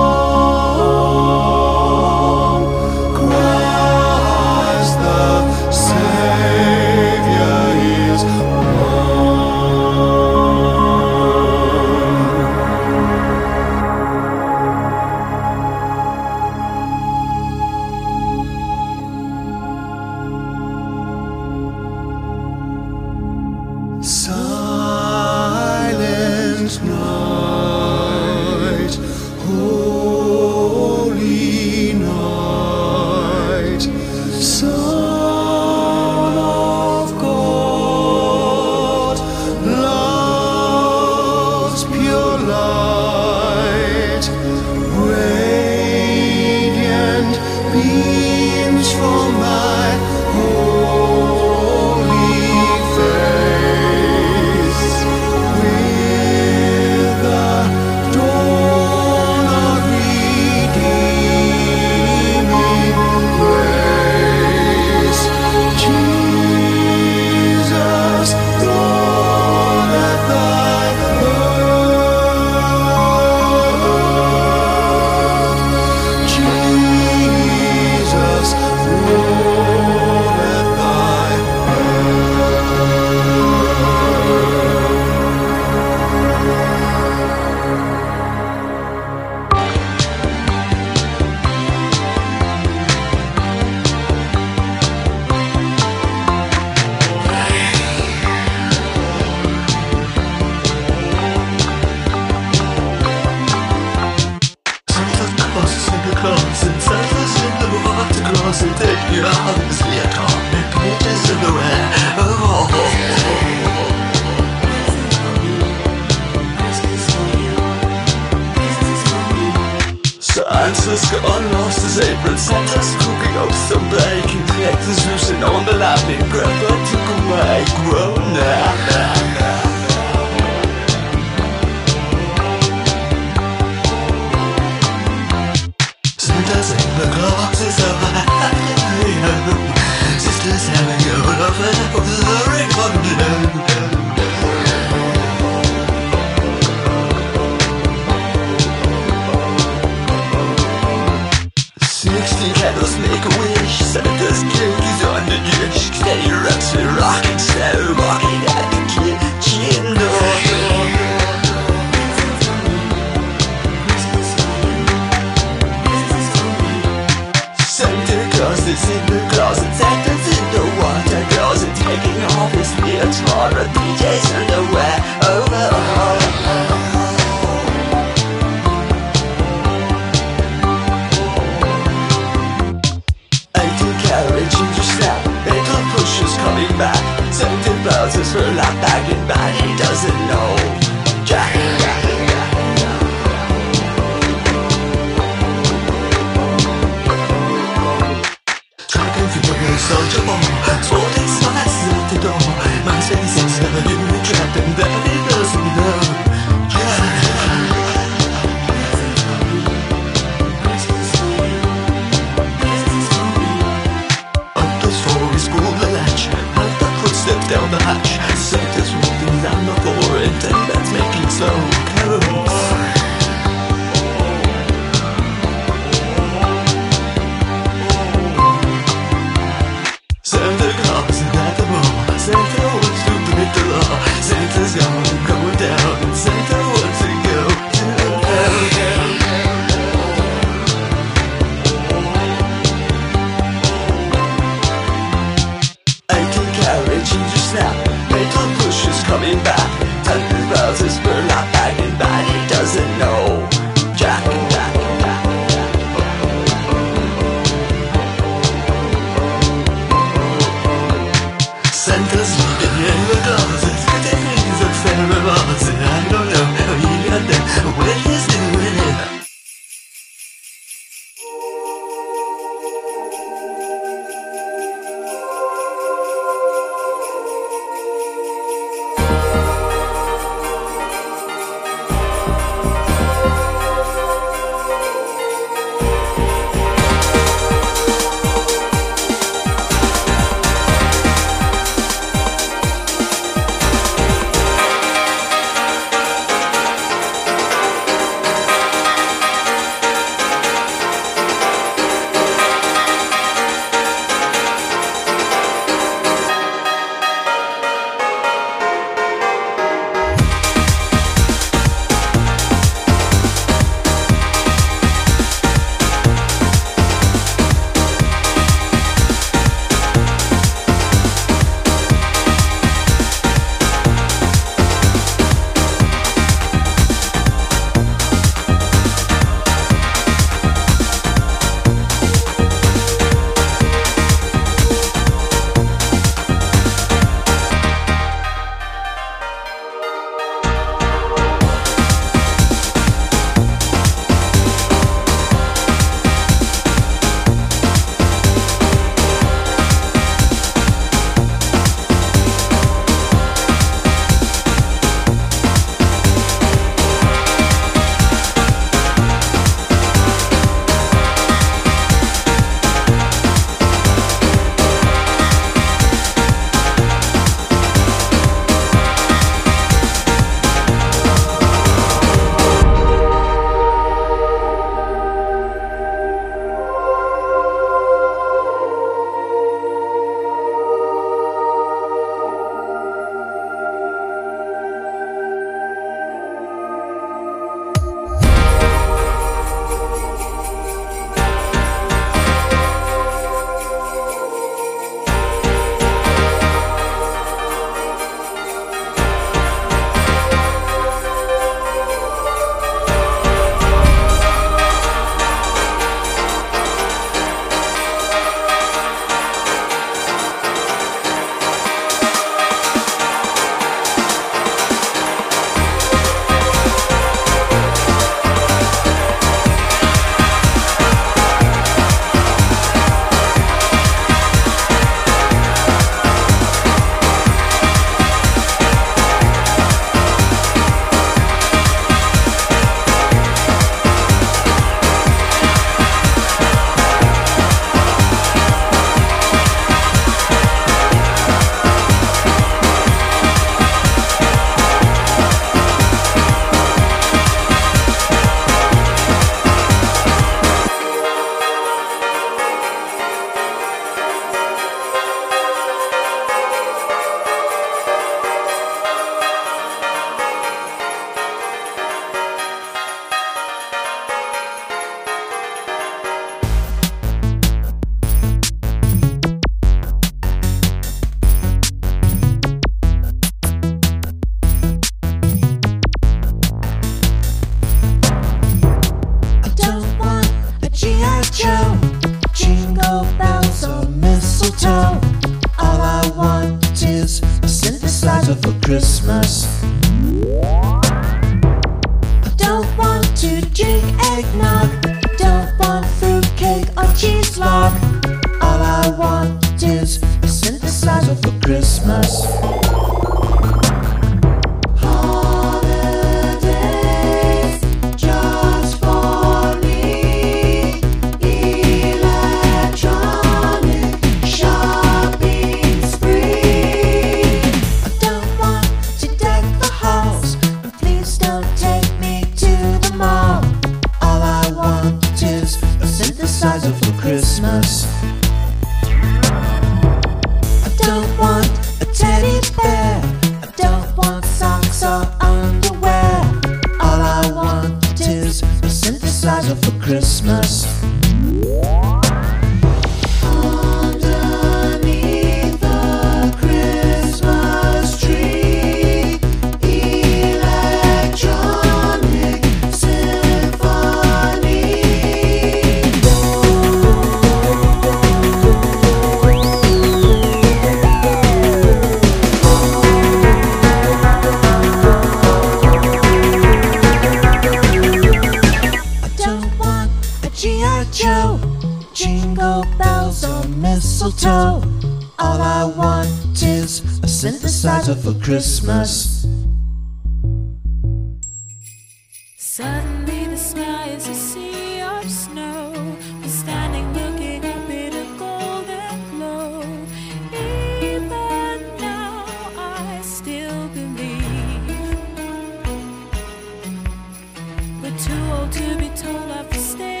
Too 597.97 598.13
old 598.33 598.51
to 598.51 598.77
be 598.77 598.89
told 598.89 599.31
off 599.31 599.47
for 599.49 600.00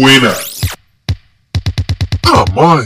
buena! 0.00 0.32
¡Ah! 2.24 2.80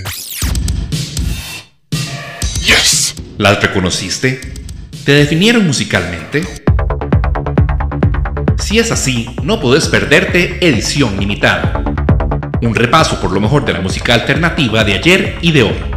¡Yes! 2.60 3.14
¿Las 3.38 3.62
reconociste? 3.62 4.40
¿Te 5.04 5.12
definieron 5.12 5.64
musicalmente? 5.64 6.42
Si 8.58 8.80
es 8.80 8.90
así, 8.90 9.36
no 9.44 9.60
podés 9.60 9.86
perderte 9.88 10.58
Edición 10.66 11.16
Limitada. 11.20 11.84
Un 12.62 12.74
repaso 12.74 13.20
por 13.20 13.30
lo 13.30 13.40
mejor 13.40 13.64
de 13.64 13.74
la 13.74 13.80
música 13.80 14.14
alternativa 14.14 14.82
de 14.82 14.94
ayer 14.94 15.38
y 15.40 15.52
de 15.52 15.62
hoy. 15.62 15.93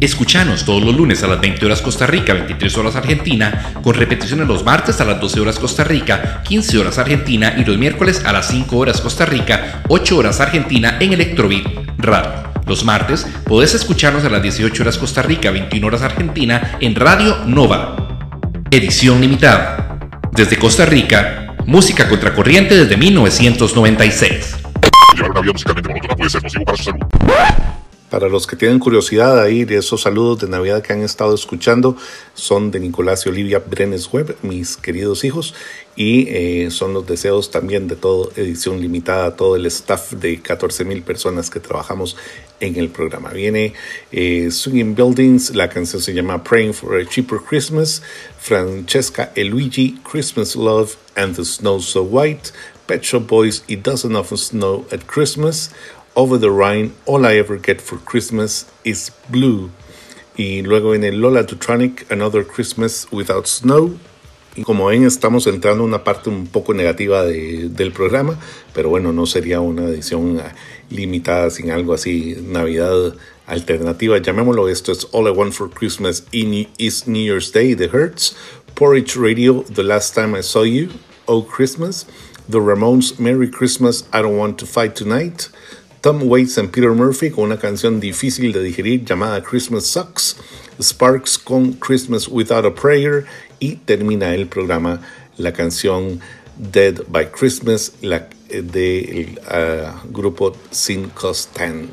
Escuchanos 0.00 0.66
todos 0.66 0.84
los 0.84 0.94
lunes 0.94 1.22
a 1.22 1.26
las 1.26 1.40
20 1.40 1.64
horas 1.64 1.80
Costa 1.80 2.06
Rica, 2.06 2.34
23 2.34 2.76
horas 2.76 2.96
Argentina, 2.96 3.72
con 3.82 3.94
repeticiones 3.94 4.46
los 4.46 4.62
martes 4.62 5.00
a 5.00 5.06
las 5.06 5.18
12 5.18 5.40
horas 5.40 5.58
Costa 5.58 5.84
Rica, 5.84 6.42
15 6.46 6.78
horas 6.78 6.98
Argentina 6.98 7.54
y 7.56 7.64
los 7.64 7.78
miércoles 7.78 8.22
a 8.26 8.32
las 8.32 8.48
5 8.48 8.76
horas 8.76 9.00
Costa 9.00 9.24
Rica, 9.24 9.82
8 9.88 10.18
horas 10.18 10.40
Argentina 10.40 10.98
en 11.00 11.14
Electrobeat 11.14 11.66
Radio. 11.96 12.30
Los 12.66 12.84
martes 12.84 13.26
podés 13.46 13.74
escucharnos 13.74 14.22
a 14.24 14.28
las 14.28 14.42
18 14.42 14.82
horas 14.82 14.98
Costa 14.98 15.22
Rica, 15.22 15.50
21 15.50 15.86
horas 15.86 16.02
Argentina 16.02 16.76
en 16.80 16.94
Radio 16.94 17.38
Nova. 17.46 17.96
Edición 18.70 19.22
limitada. 19.22 19.98
Desde 20.32 20.58
Costa 20.58 20.84
Rica, 20.84 21.54
música 21.64 22.06
contracorriente 22.06 22.76
desde 22.76 22.98
1996. 22.98 24.56
Llevar 25.14 25.32
puede 26.16 26.28
ser 26.28 26.42
para 26.64 26.76
su 26.76 26.84
salud. 26.84 27.00
Para 28.10 28.28
los 28.28 28.46
que 28.46 28.54
tienen 28.54 28.78
curiosidad 28.78 29.40
ahí 29.40 29.64
de 29.64 29.78
esos 29.78 30.02
saludos 30.02 30.40
de 30.40 30.48
Navidad 30.48 30.80
que 30.80 30.92
han 30.92 31.02
estado 31.02 31.34
escuchando, 31.34 31.96
son 32.34 32.70
de 32.70 32.78
Nicolás 32.78 33.26
y 33.26 33.30
Olivia 33.30 33.58
Brenes 33.58 34.12
Web, 34.12 34.36
mis 34.42 34.76
queridos 34.76 35.24
hijos, 35.24 35.54
y 35.96 36.28
eh, 36.28 36.70
son 36.70 36.94
los 36.94 37.04
deseos 37.04 37.50
también 37.50 37.88
de 37.88 37.96
todo 37.96 38.30
edición 38.36 38.80
limitada, 38.80 39.34
todo 39.34 39.56
el 39.56 39.66
staff 39.66 40.12
de 40.12 40.40
14 40.40 40.84
mil 40.84 41.02
personas 41.02 41.50
que 41.50 41.58
trabajamos 41.58 42.16
en 42.60 42.76
el 42.76 42.90
programa. 42.90 43.30
Viene 43.30 43.72
eh, 44.12 44.50
Swinging 44.52 44.94
Buildings, 44.94 45.56
la 45.56 45.68
canción 45.68 46.00
se 46.00 46.14
llama 46.14 46.44
Praying 46.44 46.74
for 46.74 47.00
a 47.00 47.04
Cheaper 47.04 47.40
Christmas, 47.40 48.02
Francesca 48.38 49.32
e 49.34 49.42
Luigi, 49.42 49.98
Christmas 50.08 50.54
Love 50.54 50.96
and 51.16 51.34
the 51.34 51.44
Snow 51.44 51.80
So 51.80 52.02
White, 52.04 52.52
Pet 52.86 53.02
Shop 53.02 53.26
Boys, 53.26 53.64
It 53.66 53.82
Doesn't 53.82 54.14
Often 54.14 54.38
Snow 54.38 54.86
at 54.92 55.06
Christmas, 55.06 55.70
Over 56.16 56.38
the 56.38 56.50
Rhine, 56.50 56.92
All 57.04 57.26
I 57.26 57.36
Ever 57.38 57.58
Get 57.58 57.80
for 57.80 57.98
Christmas 57.98 58.66
is 58.84 59.12
Blue. 59.28 59.70
Y 60.38 60.62
luego 60.62 60.90
viene 60.92 61.12
Lola 61.12 61.42
Dutronic, 61.44 62.10
Another 62.10 62.42
Christmas 62.46 63.06
Without 63.12 63.46
Snow. 63.46 63.98
Y 64.54 64.62
como 64.62 64.86
ven, 64.86 65.04
estamos 65.04 65.46
entrando 65.46 65.84
en 65.84 65.88
una 65.90 66.02
parte 66.02 66.30
un 66.30 66.46
poco 66.46 66.72
negativa 66.72 67.22
de- 67.22 67.68
del 67.68 67.92
programa, 67.92 68.38
pero 68.72 68.88
bueno, 68.88 69.12
no 69.12 69.26
sería 69.26 69.60
una 69.60 69.84
edición 69.88 70.40
ah, 70.40 70.54
limitada 70.88 71.50
sin 71.50 71.70
algo 71.70 71.92
así, 71.92 72.34
Navidad 72.42 73.14
alternativa, 73.46 74.16
llamémoslo. 74.16 74.68
Esto 74.70 74.92
es 74.92 75.06
All 75.12 75.26
I 75.28 75.30
Want 75.32 75.52
for 75.52 75.68
Christmas 75.70 76.24
is 76.32 77.06
New 77.06 77.22
Year's 77.22 77.52
Day, 77.52 77.74
The 77.74 77.88
Hurts, 77.92 78.34
Porridge 78.74 79.16
Radio, 79.16 79.62
The 79.70 79.82
Last 79.84 80.14
Time 80.14 80.38
I 80.38 80.42
Saw 80.42 80.64
You, 80.64 80.88
Oh 81.26 81.42
Christmas, 81.46 82.06
The 82.48 82.58
Ramones, 82.58 83.18
Merry 83.20 83.50
Christmas, 83.50 84.04
I 84.14 84.22
Don't 84.22 84.38
Want 84.38 84.58
to 84.60 84.66
Fight 84.66 84.94
Tonight, 84.96 85.50
Tom 86.06 86.22
Waits 86.22 86.56
and 86.58 86.70
Peter 86.70 86.92
Murphy 86.92 87.32
con 87.32 87.42
una 87.42 87.58
canción 87.58 87.98
difícil 87.98 88.52
de 88.52 88.62
digerir 88.62 89.04
llamada 89.04 89.42
Christmas 89.42 89.86
Sucks, 89.86 90.36
Sparks 90.80 91.36
con 91.36 91.72
Christmas 91.72 92.28
Without 92.28 92.64
a 92.64 92.72
Prayer 92.72 93.24
y 93.58 93.74
termina 93.74 94.32
el 94.32 94.46
programa 94.46 95.00
la 95.36 95.52
canción 95.52 96.20
Dead 96.58 97.02
by 97.08 97.32
Christmas 97.32 97.94
la, 98.02 98.28
del 98.48 99.40
grupo 100.12 100.56
Sin 100.70 101.08
Costan 101.08 101.90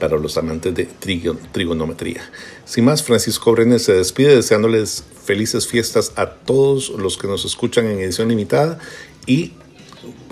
para 0.00 0.16
los 0.16 0.36
amantes 0.36 0.74
de 0.74 0.88
trigo- 0.88 1.38
trigonometría. 1.52 2.28
Sin 2.64 2.84
más, 2.84 3.04
Francisco 3.04 3.52
Brenes 3.52 3.84
se 3.84 3.92
despide 3.92 4.34
deseándoles 4.34 5.04
felices 5.24 5.68
fiestas 5.68 6.14
a 6.16 6.30
todos 6.30 6.88
los 6.88 7.16
que 7.16 7.28
nos 7.28 7.44
escuchan 7.44 7.86
en 7.86 8.00
edición 8.00 8.26
limitada 8.28 8.80
y 9.24 9.52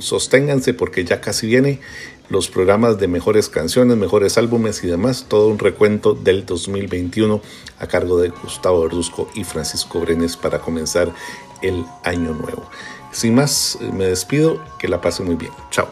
sosténganse 0.01 0.75
porque 0.75 1.05
ya 1.05 1.21
casi 1.21 1.47
viene 1.47 1.81
los 2.29 2.49
programas 2.49 2.99
de 2.99 3.09
mejores 3.09 3.49
canciones, 3.49 3.97
mejores 3.97 4.39
álbumes 4.39 4.83
y 4.83 4.87
demás, 4.87 5.27
todo 5.29 5.49
un 5.49 5.59
recuento 5.59 6.15
del 6.15 6.47
2021 6.47 7.41
a 7.79 7.87
cargo 7.87 8.19
de 8.19 8.31
Gustavo 8.31 8.83
Verduzco 8.83 9.29
y 9.35 9.45
Francisco 9.45 10.01
Brenes 10.01 10.37
para 10.37 10.61
comenzar 10.61 11.13
el 11.63 11.85
año 12.03 12.33
nuevo. 12.33 12.69
Sin 13.13 13.35
más, 13.35 13.79
me 13.93 14.07
despido, 14.07 14.63
que 14.79 14.89
la 14.89 15.01
pasen 15.01 15.27
muy 15.27 15.37
bien. 15.37 15.53
Chao. 15.71 15.89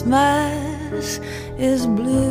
Christmas 0.00 1.20
is 1.58 1.86
blue. 1.86 2.29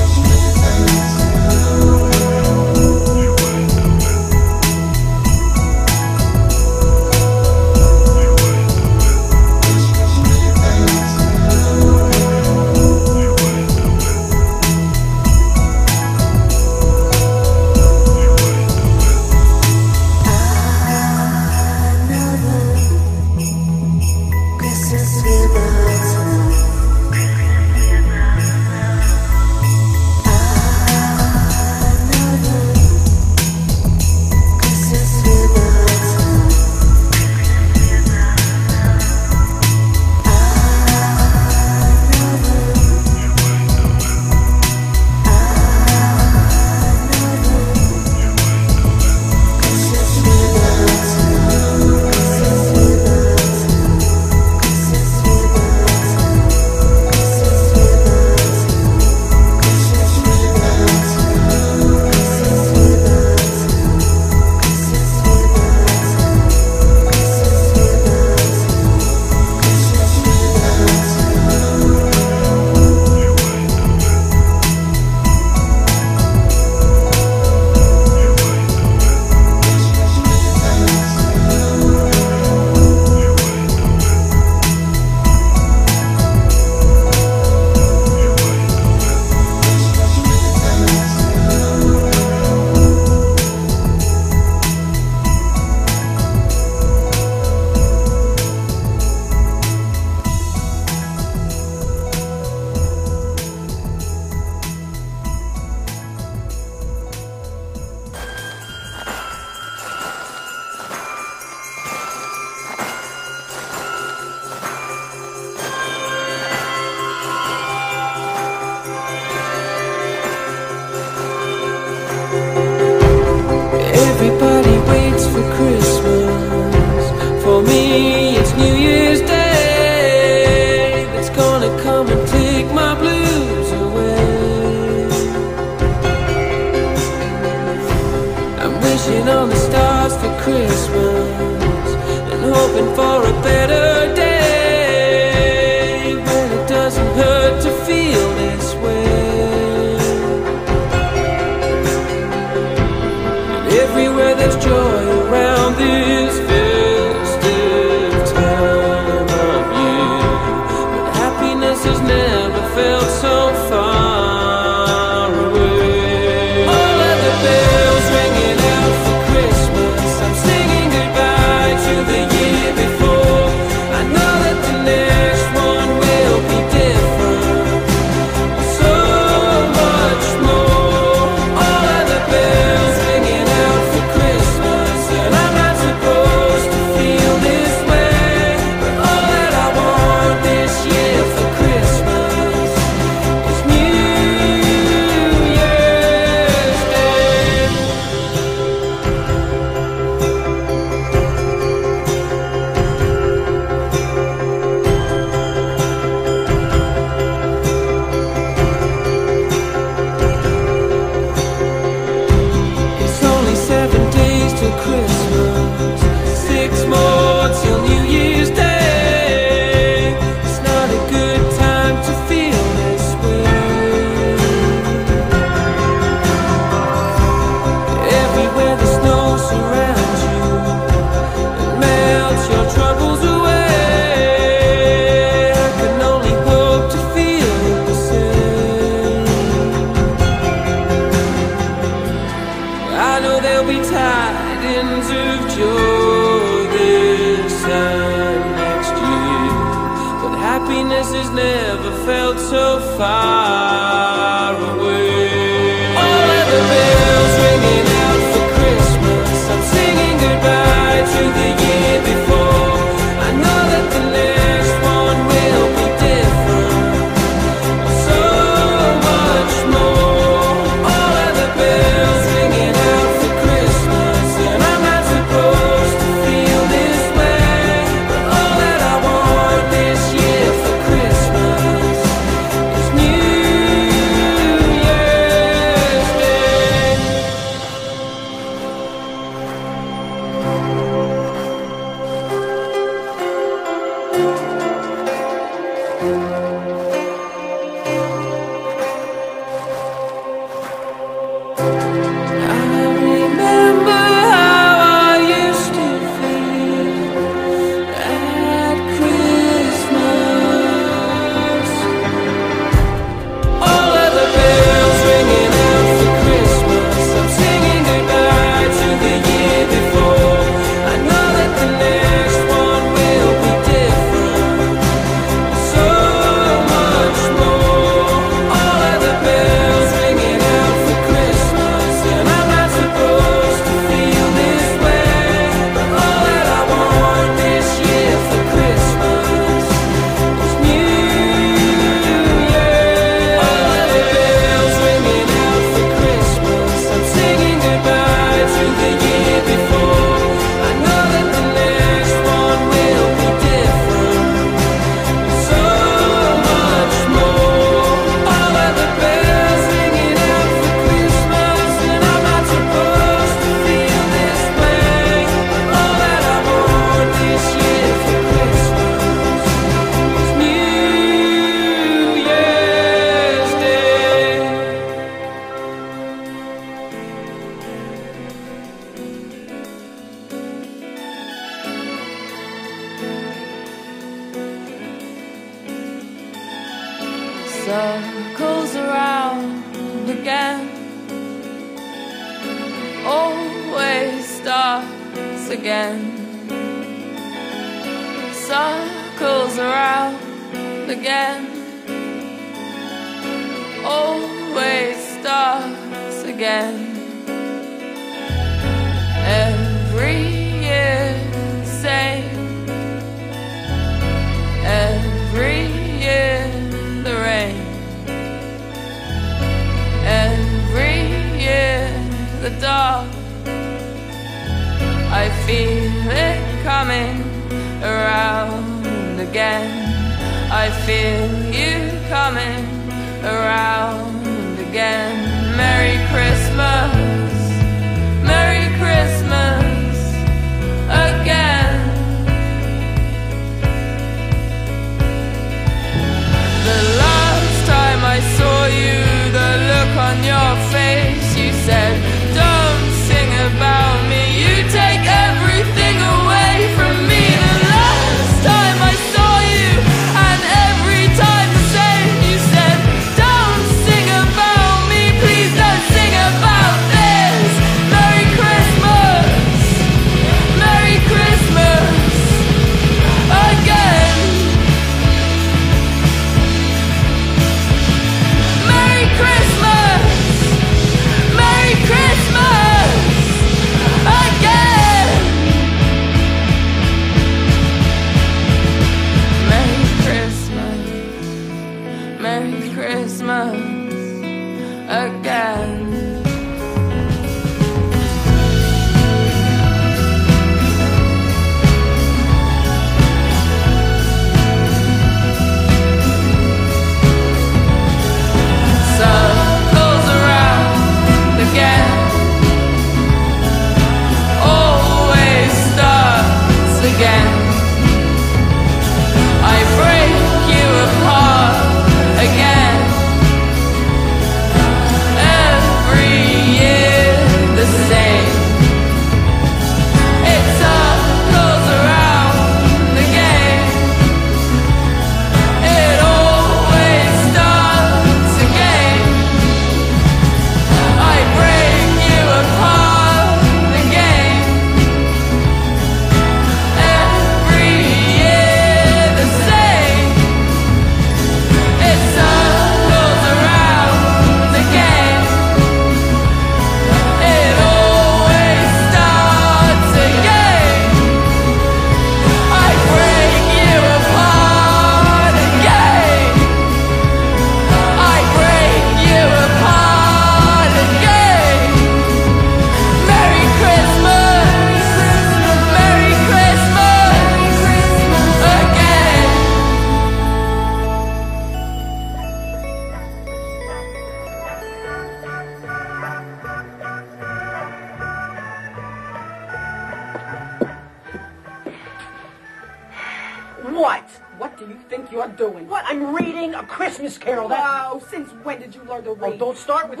Start 599.61 599.89
with 599.89 600.00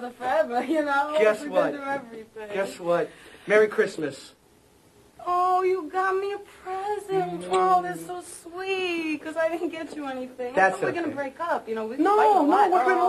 together 0.00 0.14
forever, 0.16 0.64
you 0.68 0.84
know? 0.84 1.16
Guess 1.18 1.40
what? 1.42 1.72
Gonna 1.72 1.72
do 1.72 1.82
everything. 1.82 2.48
Guess 2.54 2.80
what? 2.80 3.10
Merry 3.46 3.68
Christmas. 3.68 4.32
Oh, 5.30 5.62
you 5.62 5.90
got 5.92 6.16
me 6.16 6.32
a 6.32 6.38
present. 6.64 7.44
Oh, 7.50 7.82
that's 7.82 8.06
so 8.06 8.22
sweet. 8.22 9.18
Because 9.18 9.36
I 9.36 9.50
didn't 9.50 9.68
get 9.68 9.94
you 9.94 10.06
anything. 10.06 10.52
I 10.52 10.56
That's 10.56 10.78
thought 10.78 10.80
we 10.80 10.86
we're 10.86 10.90
okay. 10.92 11.00
going 11.00 11.10
to 11.10 11.16
break 11.16 11.38
up. 11.40 11.68
You 11.68 11.74
know, 11.74 11.84
we 11.86 11.96
No, 11.98 12.16
fight 12.16 12.46
no, 12.46 12.70
we're 12.72 12.92
in 12.92 12.98
Oh, 12.98 13.08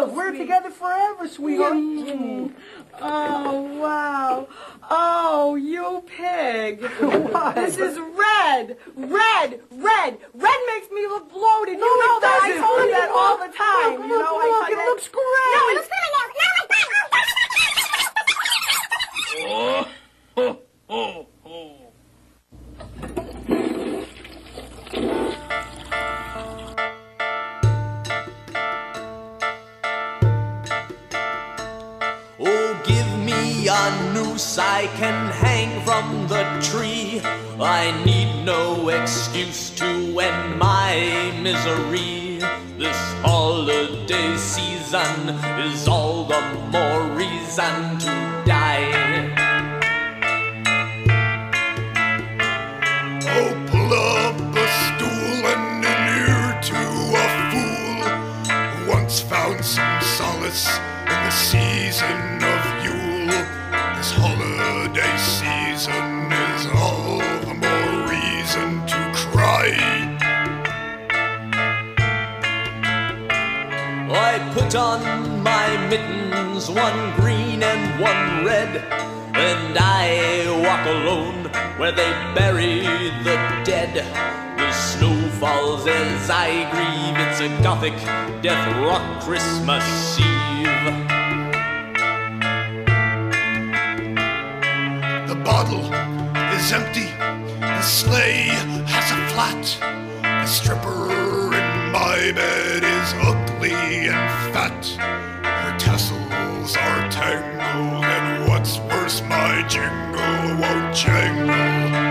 love. 0.00 0.10
so 0.10 0.16
We're 0.16 0.32
together 0.32 0.70
forever, 0.70 1.28
sweetheart. 1.28 1.74
Mm. 1.74 2.52
Oh, 3.00 3.62
wow. 3.80 4.48
Oh, 4.90 5.54
you 5.54 6.02
pig. 6.06 6.82
What? 7.30 7.54
This 7.54 7.78
is 7.78 7.96
red. 7.98 8.76
Red. 8.96 9.60
Red. 9.70 10.18
Red 10.34 10.60
makes 10.66 10.90
me 10.90 11.06
look 11.06 11.30
bloated. 11.30 11.78
No, 11.78 11.86
you 11.86 11.98
know 12.00 12.16
it 12.16 12.20
that. 12.22 12.40
I 12.42 12.48
doesn't. 12.48 12.64
told 12.66 12.80
you 12.82 12.90
that 12.98 13.10
all 13.14 13.36
the 13.38 13.52
time. 13.54 13.96
come 14.00 14.08
you 14.08 14.14
on, 14.14 14.18
know, 14.18 14.26
come 14.26 14.42
I 14.42 14.66
on, 14.66 14.72
it 14.72 14.76
looks 14.90 15.06
great. 15.08 15.54
No, 15.54 15.60
it 15.70 15.74
looks 15.76 15.88
good 15.88 16.10
right 16.18 16.34
now. 16.40 16.56
Oh, 19.42 19.86
oh, 20.36 20.58
oh, 20.88 21.26
oh. 21.50 21.76
Give 32.84 33.18
me 33.18 33.68
a 33.68 34.12
noose 34.14 34.58
I 34.58 34.86
can 34.96 35.30
hang 35.30 35.84
from 35.84 36.26
the 36.28 36.44
tree. 36.62 37.20
I 37.60 37.92
need 38.04 38.44
no 38.44 38.88
excuse 38.88 39.70
to 39.76 40.18
end 40.18 40.58
my 40.58 41.32
misery. 41.42 42.38
This 42.78 42.96
holiday 43.22 44.36
season 44.36 45.28
is 45.68 45.86
all 45.86 46.24
the 46.24 46.40
more 46.72 47.02
reason 47.14 47.98
to 47.98 48.42
die. 48.46 49.09
Found 59.40 59.64
some 59.64 60.00
solace 60.02 60.68
in 61.12 61.18
the 61.26 61.30
season 61.30 62.18
of 62.52 62.62
Yule. 62.84 63.40
This 63.96 64.10
holiday 64.22 65.14
season 65.16 66.06
is 66.52 66.66
all 66.80 67.18
the 67.46 67.54
more 67.64 67.92
reason 68.14 68.68
to 68.92 69.00
cry. 69.14 69.68
I 74.10 74.32
put 74.52 74.74
on 74.74 75.00
my 75.42 75.68
mittens, 75.88 76.68
one 76.68 77.00
green 77.16 77.62
and 77.62 77.82
one 77.98 78.44
red, 78.44 78.72
and 79.48 79.78
I 79.78 80.06
walk 80.66 80.84
alone 80.96 81.40
where 81.78 81.92
they 81.92 82.12
bury 82.34 82.80
the 83.26 83.36
dead. 83.64 83.94
The 84.58 84.70
snow 84.72 85.19
falls 85.40 85.86
as 85.86 86.28
I 86.28 86.68
grieve, 86.70 87.16
it's 87.26 87.40
a 87.40 87.48
gothic 87.62 87.94
death 88.42 88.76
rock 88.84 89.22
Christmas 89.22 90.20
Eve. 90.20 90.84
The 95.26 95.42
bottle 95.42 95.86
is 96.54 96.72
empty, 96.72 97.08
the 97.58 97.80
sleigh 97.80 98.50
has 98.84 99.10
a 99.12 99.20
flat. 99.32 99.64
The 100.20 100.46
stripper 100.46 101.06
in 101.54 101.90
my 101.90 102.32
bed 102.32 102.84
is 102.84 103.14
ugly 103.22 104.10
and 104.12 104.52
fat. 104.52 104.86
Her 105.42 105.78
tassels 105.78 106.76
are 106.76 107.10
tangled, 107.10 108.04
and 108.04 108.46
what's 108.46 108.78
worse, 108.80 109.22
my 109.22 109.66
jingle 109.68 110.60
won't 110.60 110.94
jangle. 110.94 112.09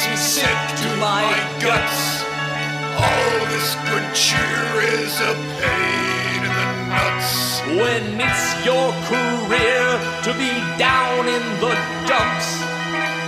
Makes 0.00 0.10
me 0.10 0.16
sick 0.16 0.58
to 0.76 0.96
my 0.96 1.22
guts. 1.60 2.24
All 2.96 3.46
this 3.52 3.74
good 3.90 4.14
cheer 4.14 4.80
is 4.96 5.20
a 5.20 5.34
pain 5.60 6.44
in 6.44 6.52
the 6.58 6.68
nuts. 6.88 7.60
When 7.66 8.20
it's 8.20 8.64
your 8.64 8.92
career 9.10 9.84
to 10.24 10.32
be 10.38 10.52
down 10.78 11.28
in 11.28 11.42
the 11.60 11.74
dumps, 12.06 12.48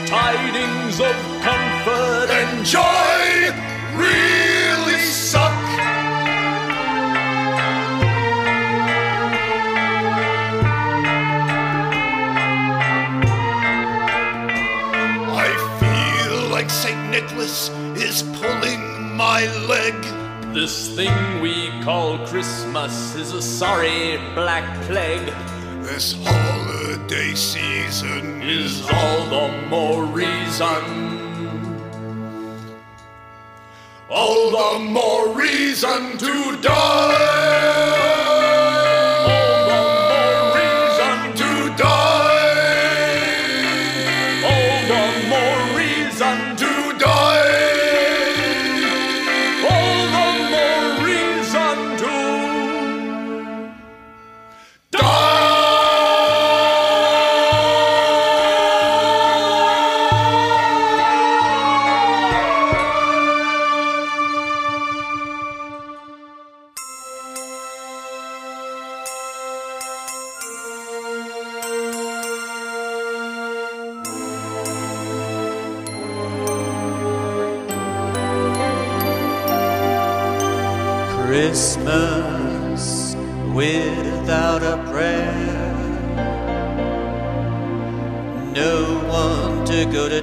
tidings 0.09 1.01
of 1.01 1.17
comfort 1.43 2.31
and 2.31 2.65
joy 2.65 3.53
really 3.99 4.62
is 18.13 18.23
pulling 18.41 19.17
my 19.17 19.41
leg. 19.67 19.95
This 20.53 20.95
thing 20.95 21.41
we 21.41 21.71
call 21.83 22.19
Christmas 22.27 23.15
is 23.15 23.33
a 23.33 23.41
sorry 23.41 24.19
black 24.35 24.67
plague. 24.87 25.33
This 25.83 26.15
holiday 26.23 27.35
season 27.35 28.43
Is 28.43 28.83
all 28.83 29.21
the 29.37 29.49
more 29.69 30.05
reason, 30.05 30.83
all 34.11 34.43
the 34.61 34.79
more 34.99 35.29
reason 35.35 36.19
to 36.19 36.59
die. 36.61 38.52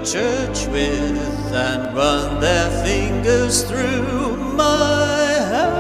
Church 0.03 0.67
with 0.67 1.53
and 1.53 1.95
run 1.95 2.39
their 2.39 2.69
fingers 2.83 3.63
through 3.63 4.37
my 4.55 5.25
hair. 5.51 5.71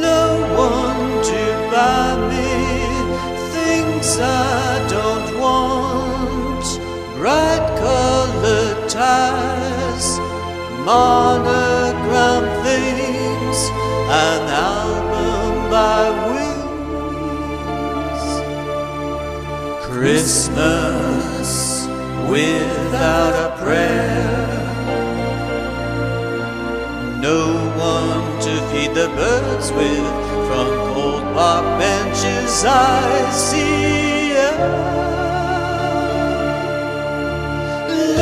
No 0.00 0.24
one 0.56 1.24
to 1.30 1.44
buy 1.72 2.16
me 2.32 2.50
things 3.52 4.18
I 4.18 4.86
don't 4.88 5.40
want. 5.40 6.66
Bright 7.18 7.66
colored 7.78 8.88
ties 8.88 10.18
monogram 10.84 12.44
things, 12.62 13.58
an 14.10 14.73
Christmas 20.04 21.86
without 22.28 23.32
a 23.46 23.56
prayer. 23.56 24.36
No 27.22 27.56
one 27.78 28.38
to 28.42 28.52
feed 28.68 28.92
the 28.94 29.08
birds 29.16 29.72
with 29.72 30.06
from 30.46 30.68
old 30.94 31.22
park 31.32 31.64
benches 31.80 32.64
I 32.66 33.30
see. 33.30 34.34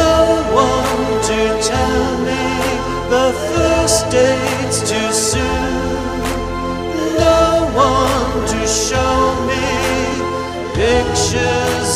No 0.03 0.23
one 0.55 1.21
to 1.31 1.41
tell 1.67 2.19
me 2.29 2.45
the 3.11 3.29
first 3.57 4.09
date's 4.09 4.89
too 4.89 5.13
soon. 5.13 5.82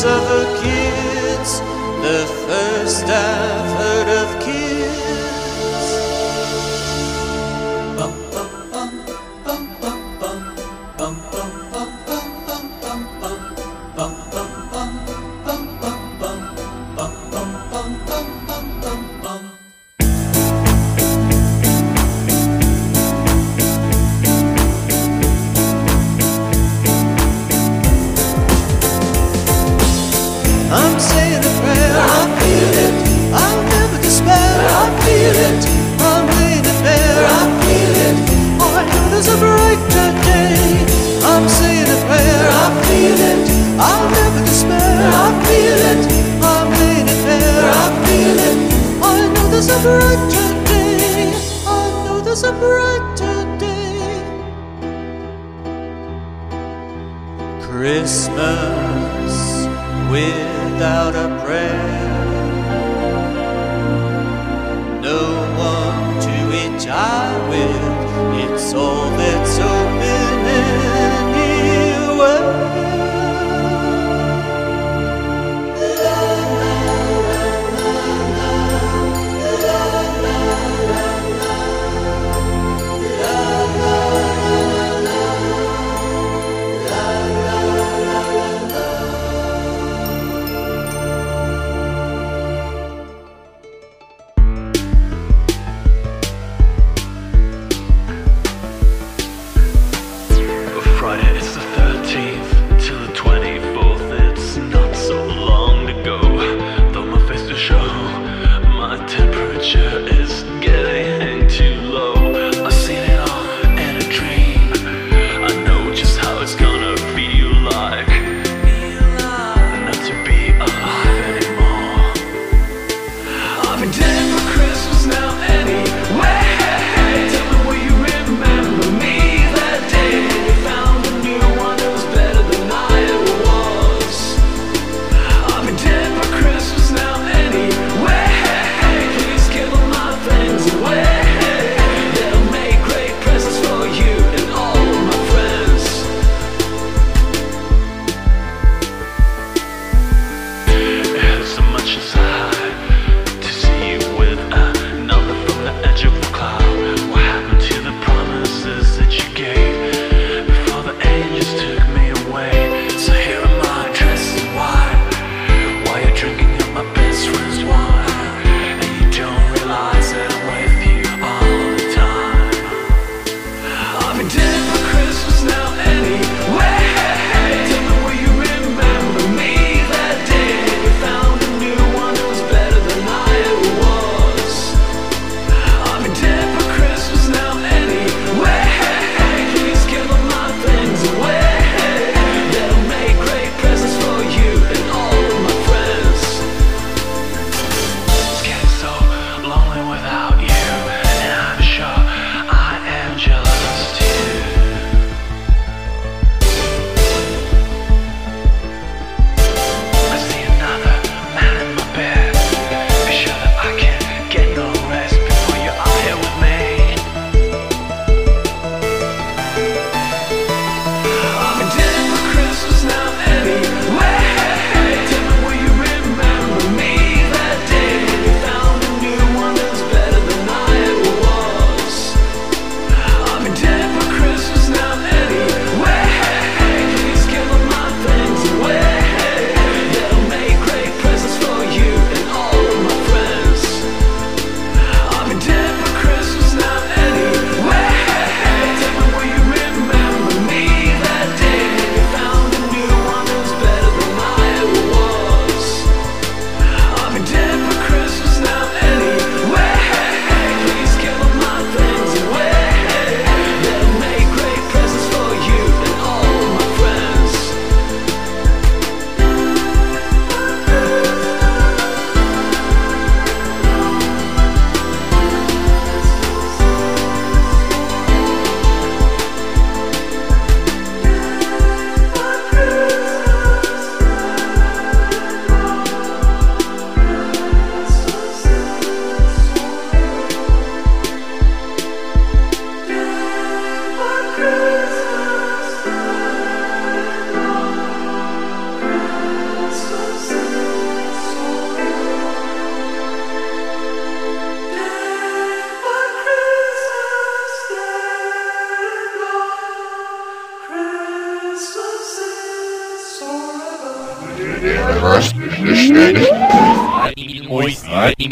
Of 0.06 0.22
the 0.28 0.44
kids. 0.62 1.60
The 2.06 2.20
first 2.46 3.04
I've 3.06 3.70
heard 3.80 4.05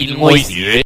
Illinois. 0.01 0.45
Illinois. 0.51 0.83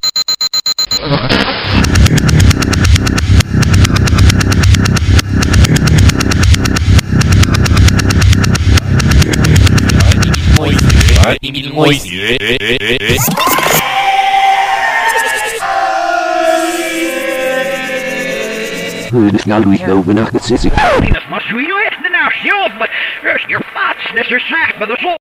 It's 19.34 19.46
not 19.46 19.64
we 19.66 19.82
over 19.84 20.12
nach 20.14 20.32
the 20.32 20.38
city. 20.38 20.68
That's 20.68 21.30
much 21.30 21.44
we 21.54 21.70
left 21.72 22.04
in 22.04 22.14
our 22.14 22.30
show, 22.32 22.68
but 22.78 22.90
there's 23.22 23.42
your 23.48 23.60
thoughts, 23.60 24.00
there's 24.14 24.30
your 24.30 24.40
sack, 24.40 24.76
but 24.78 24.88
the 24.88 24.98
soul. 25.00 25.17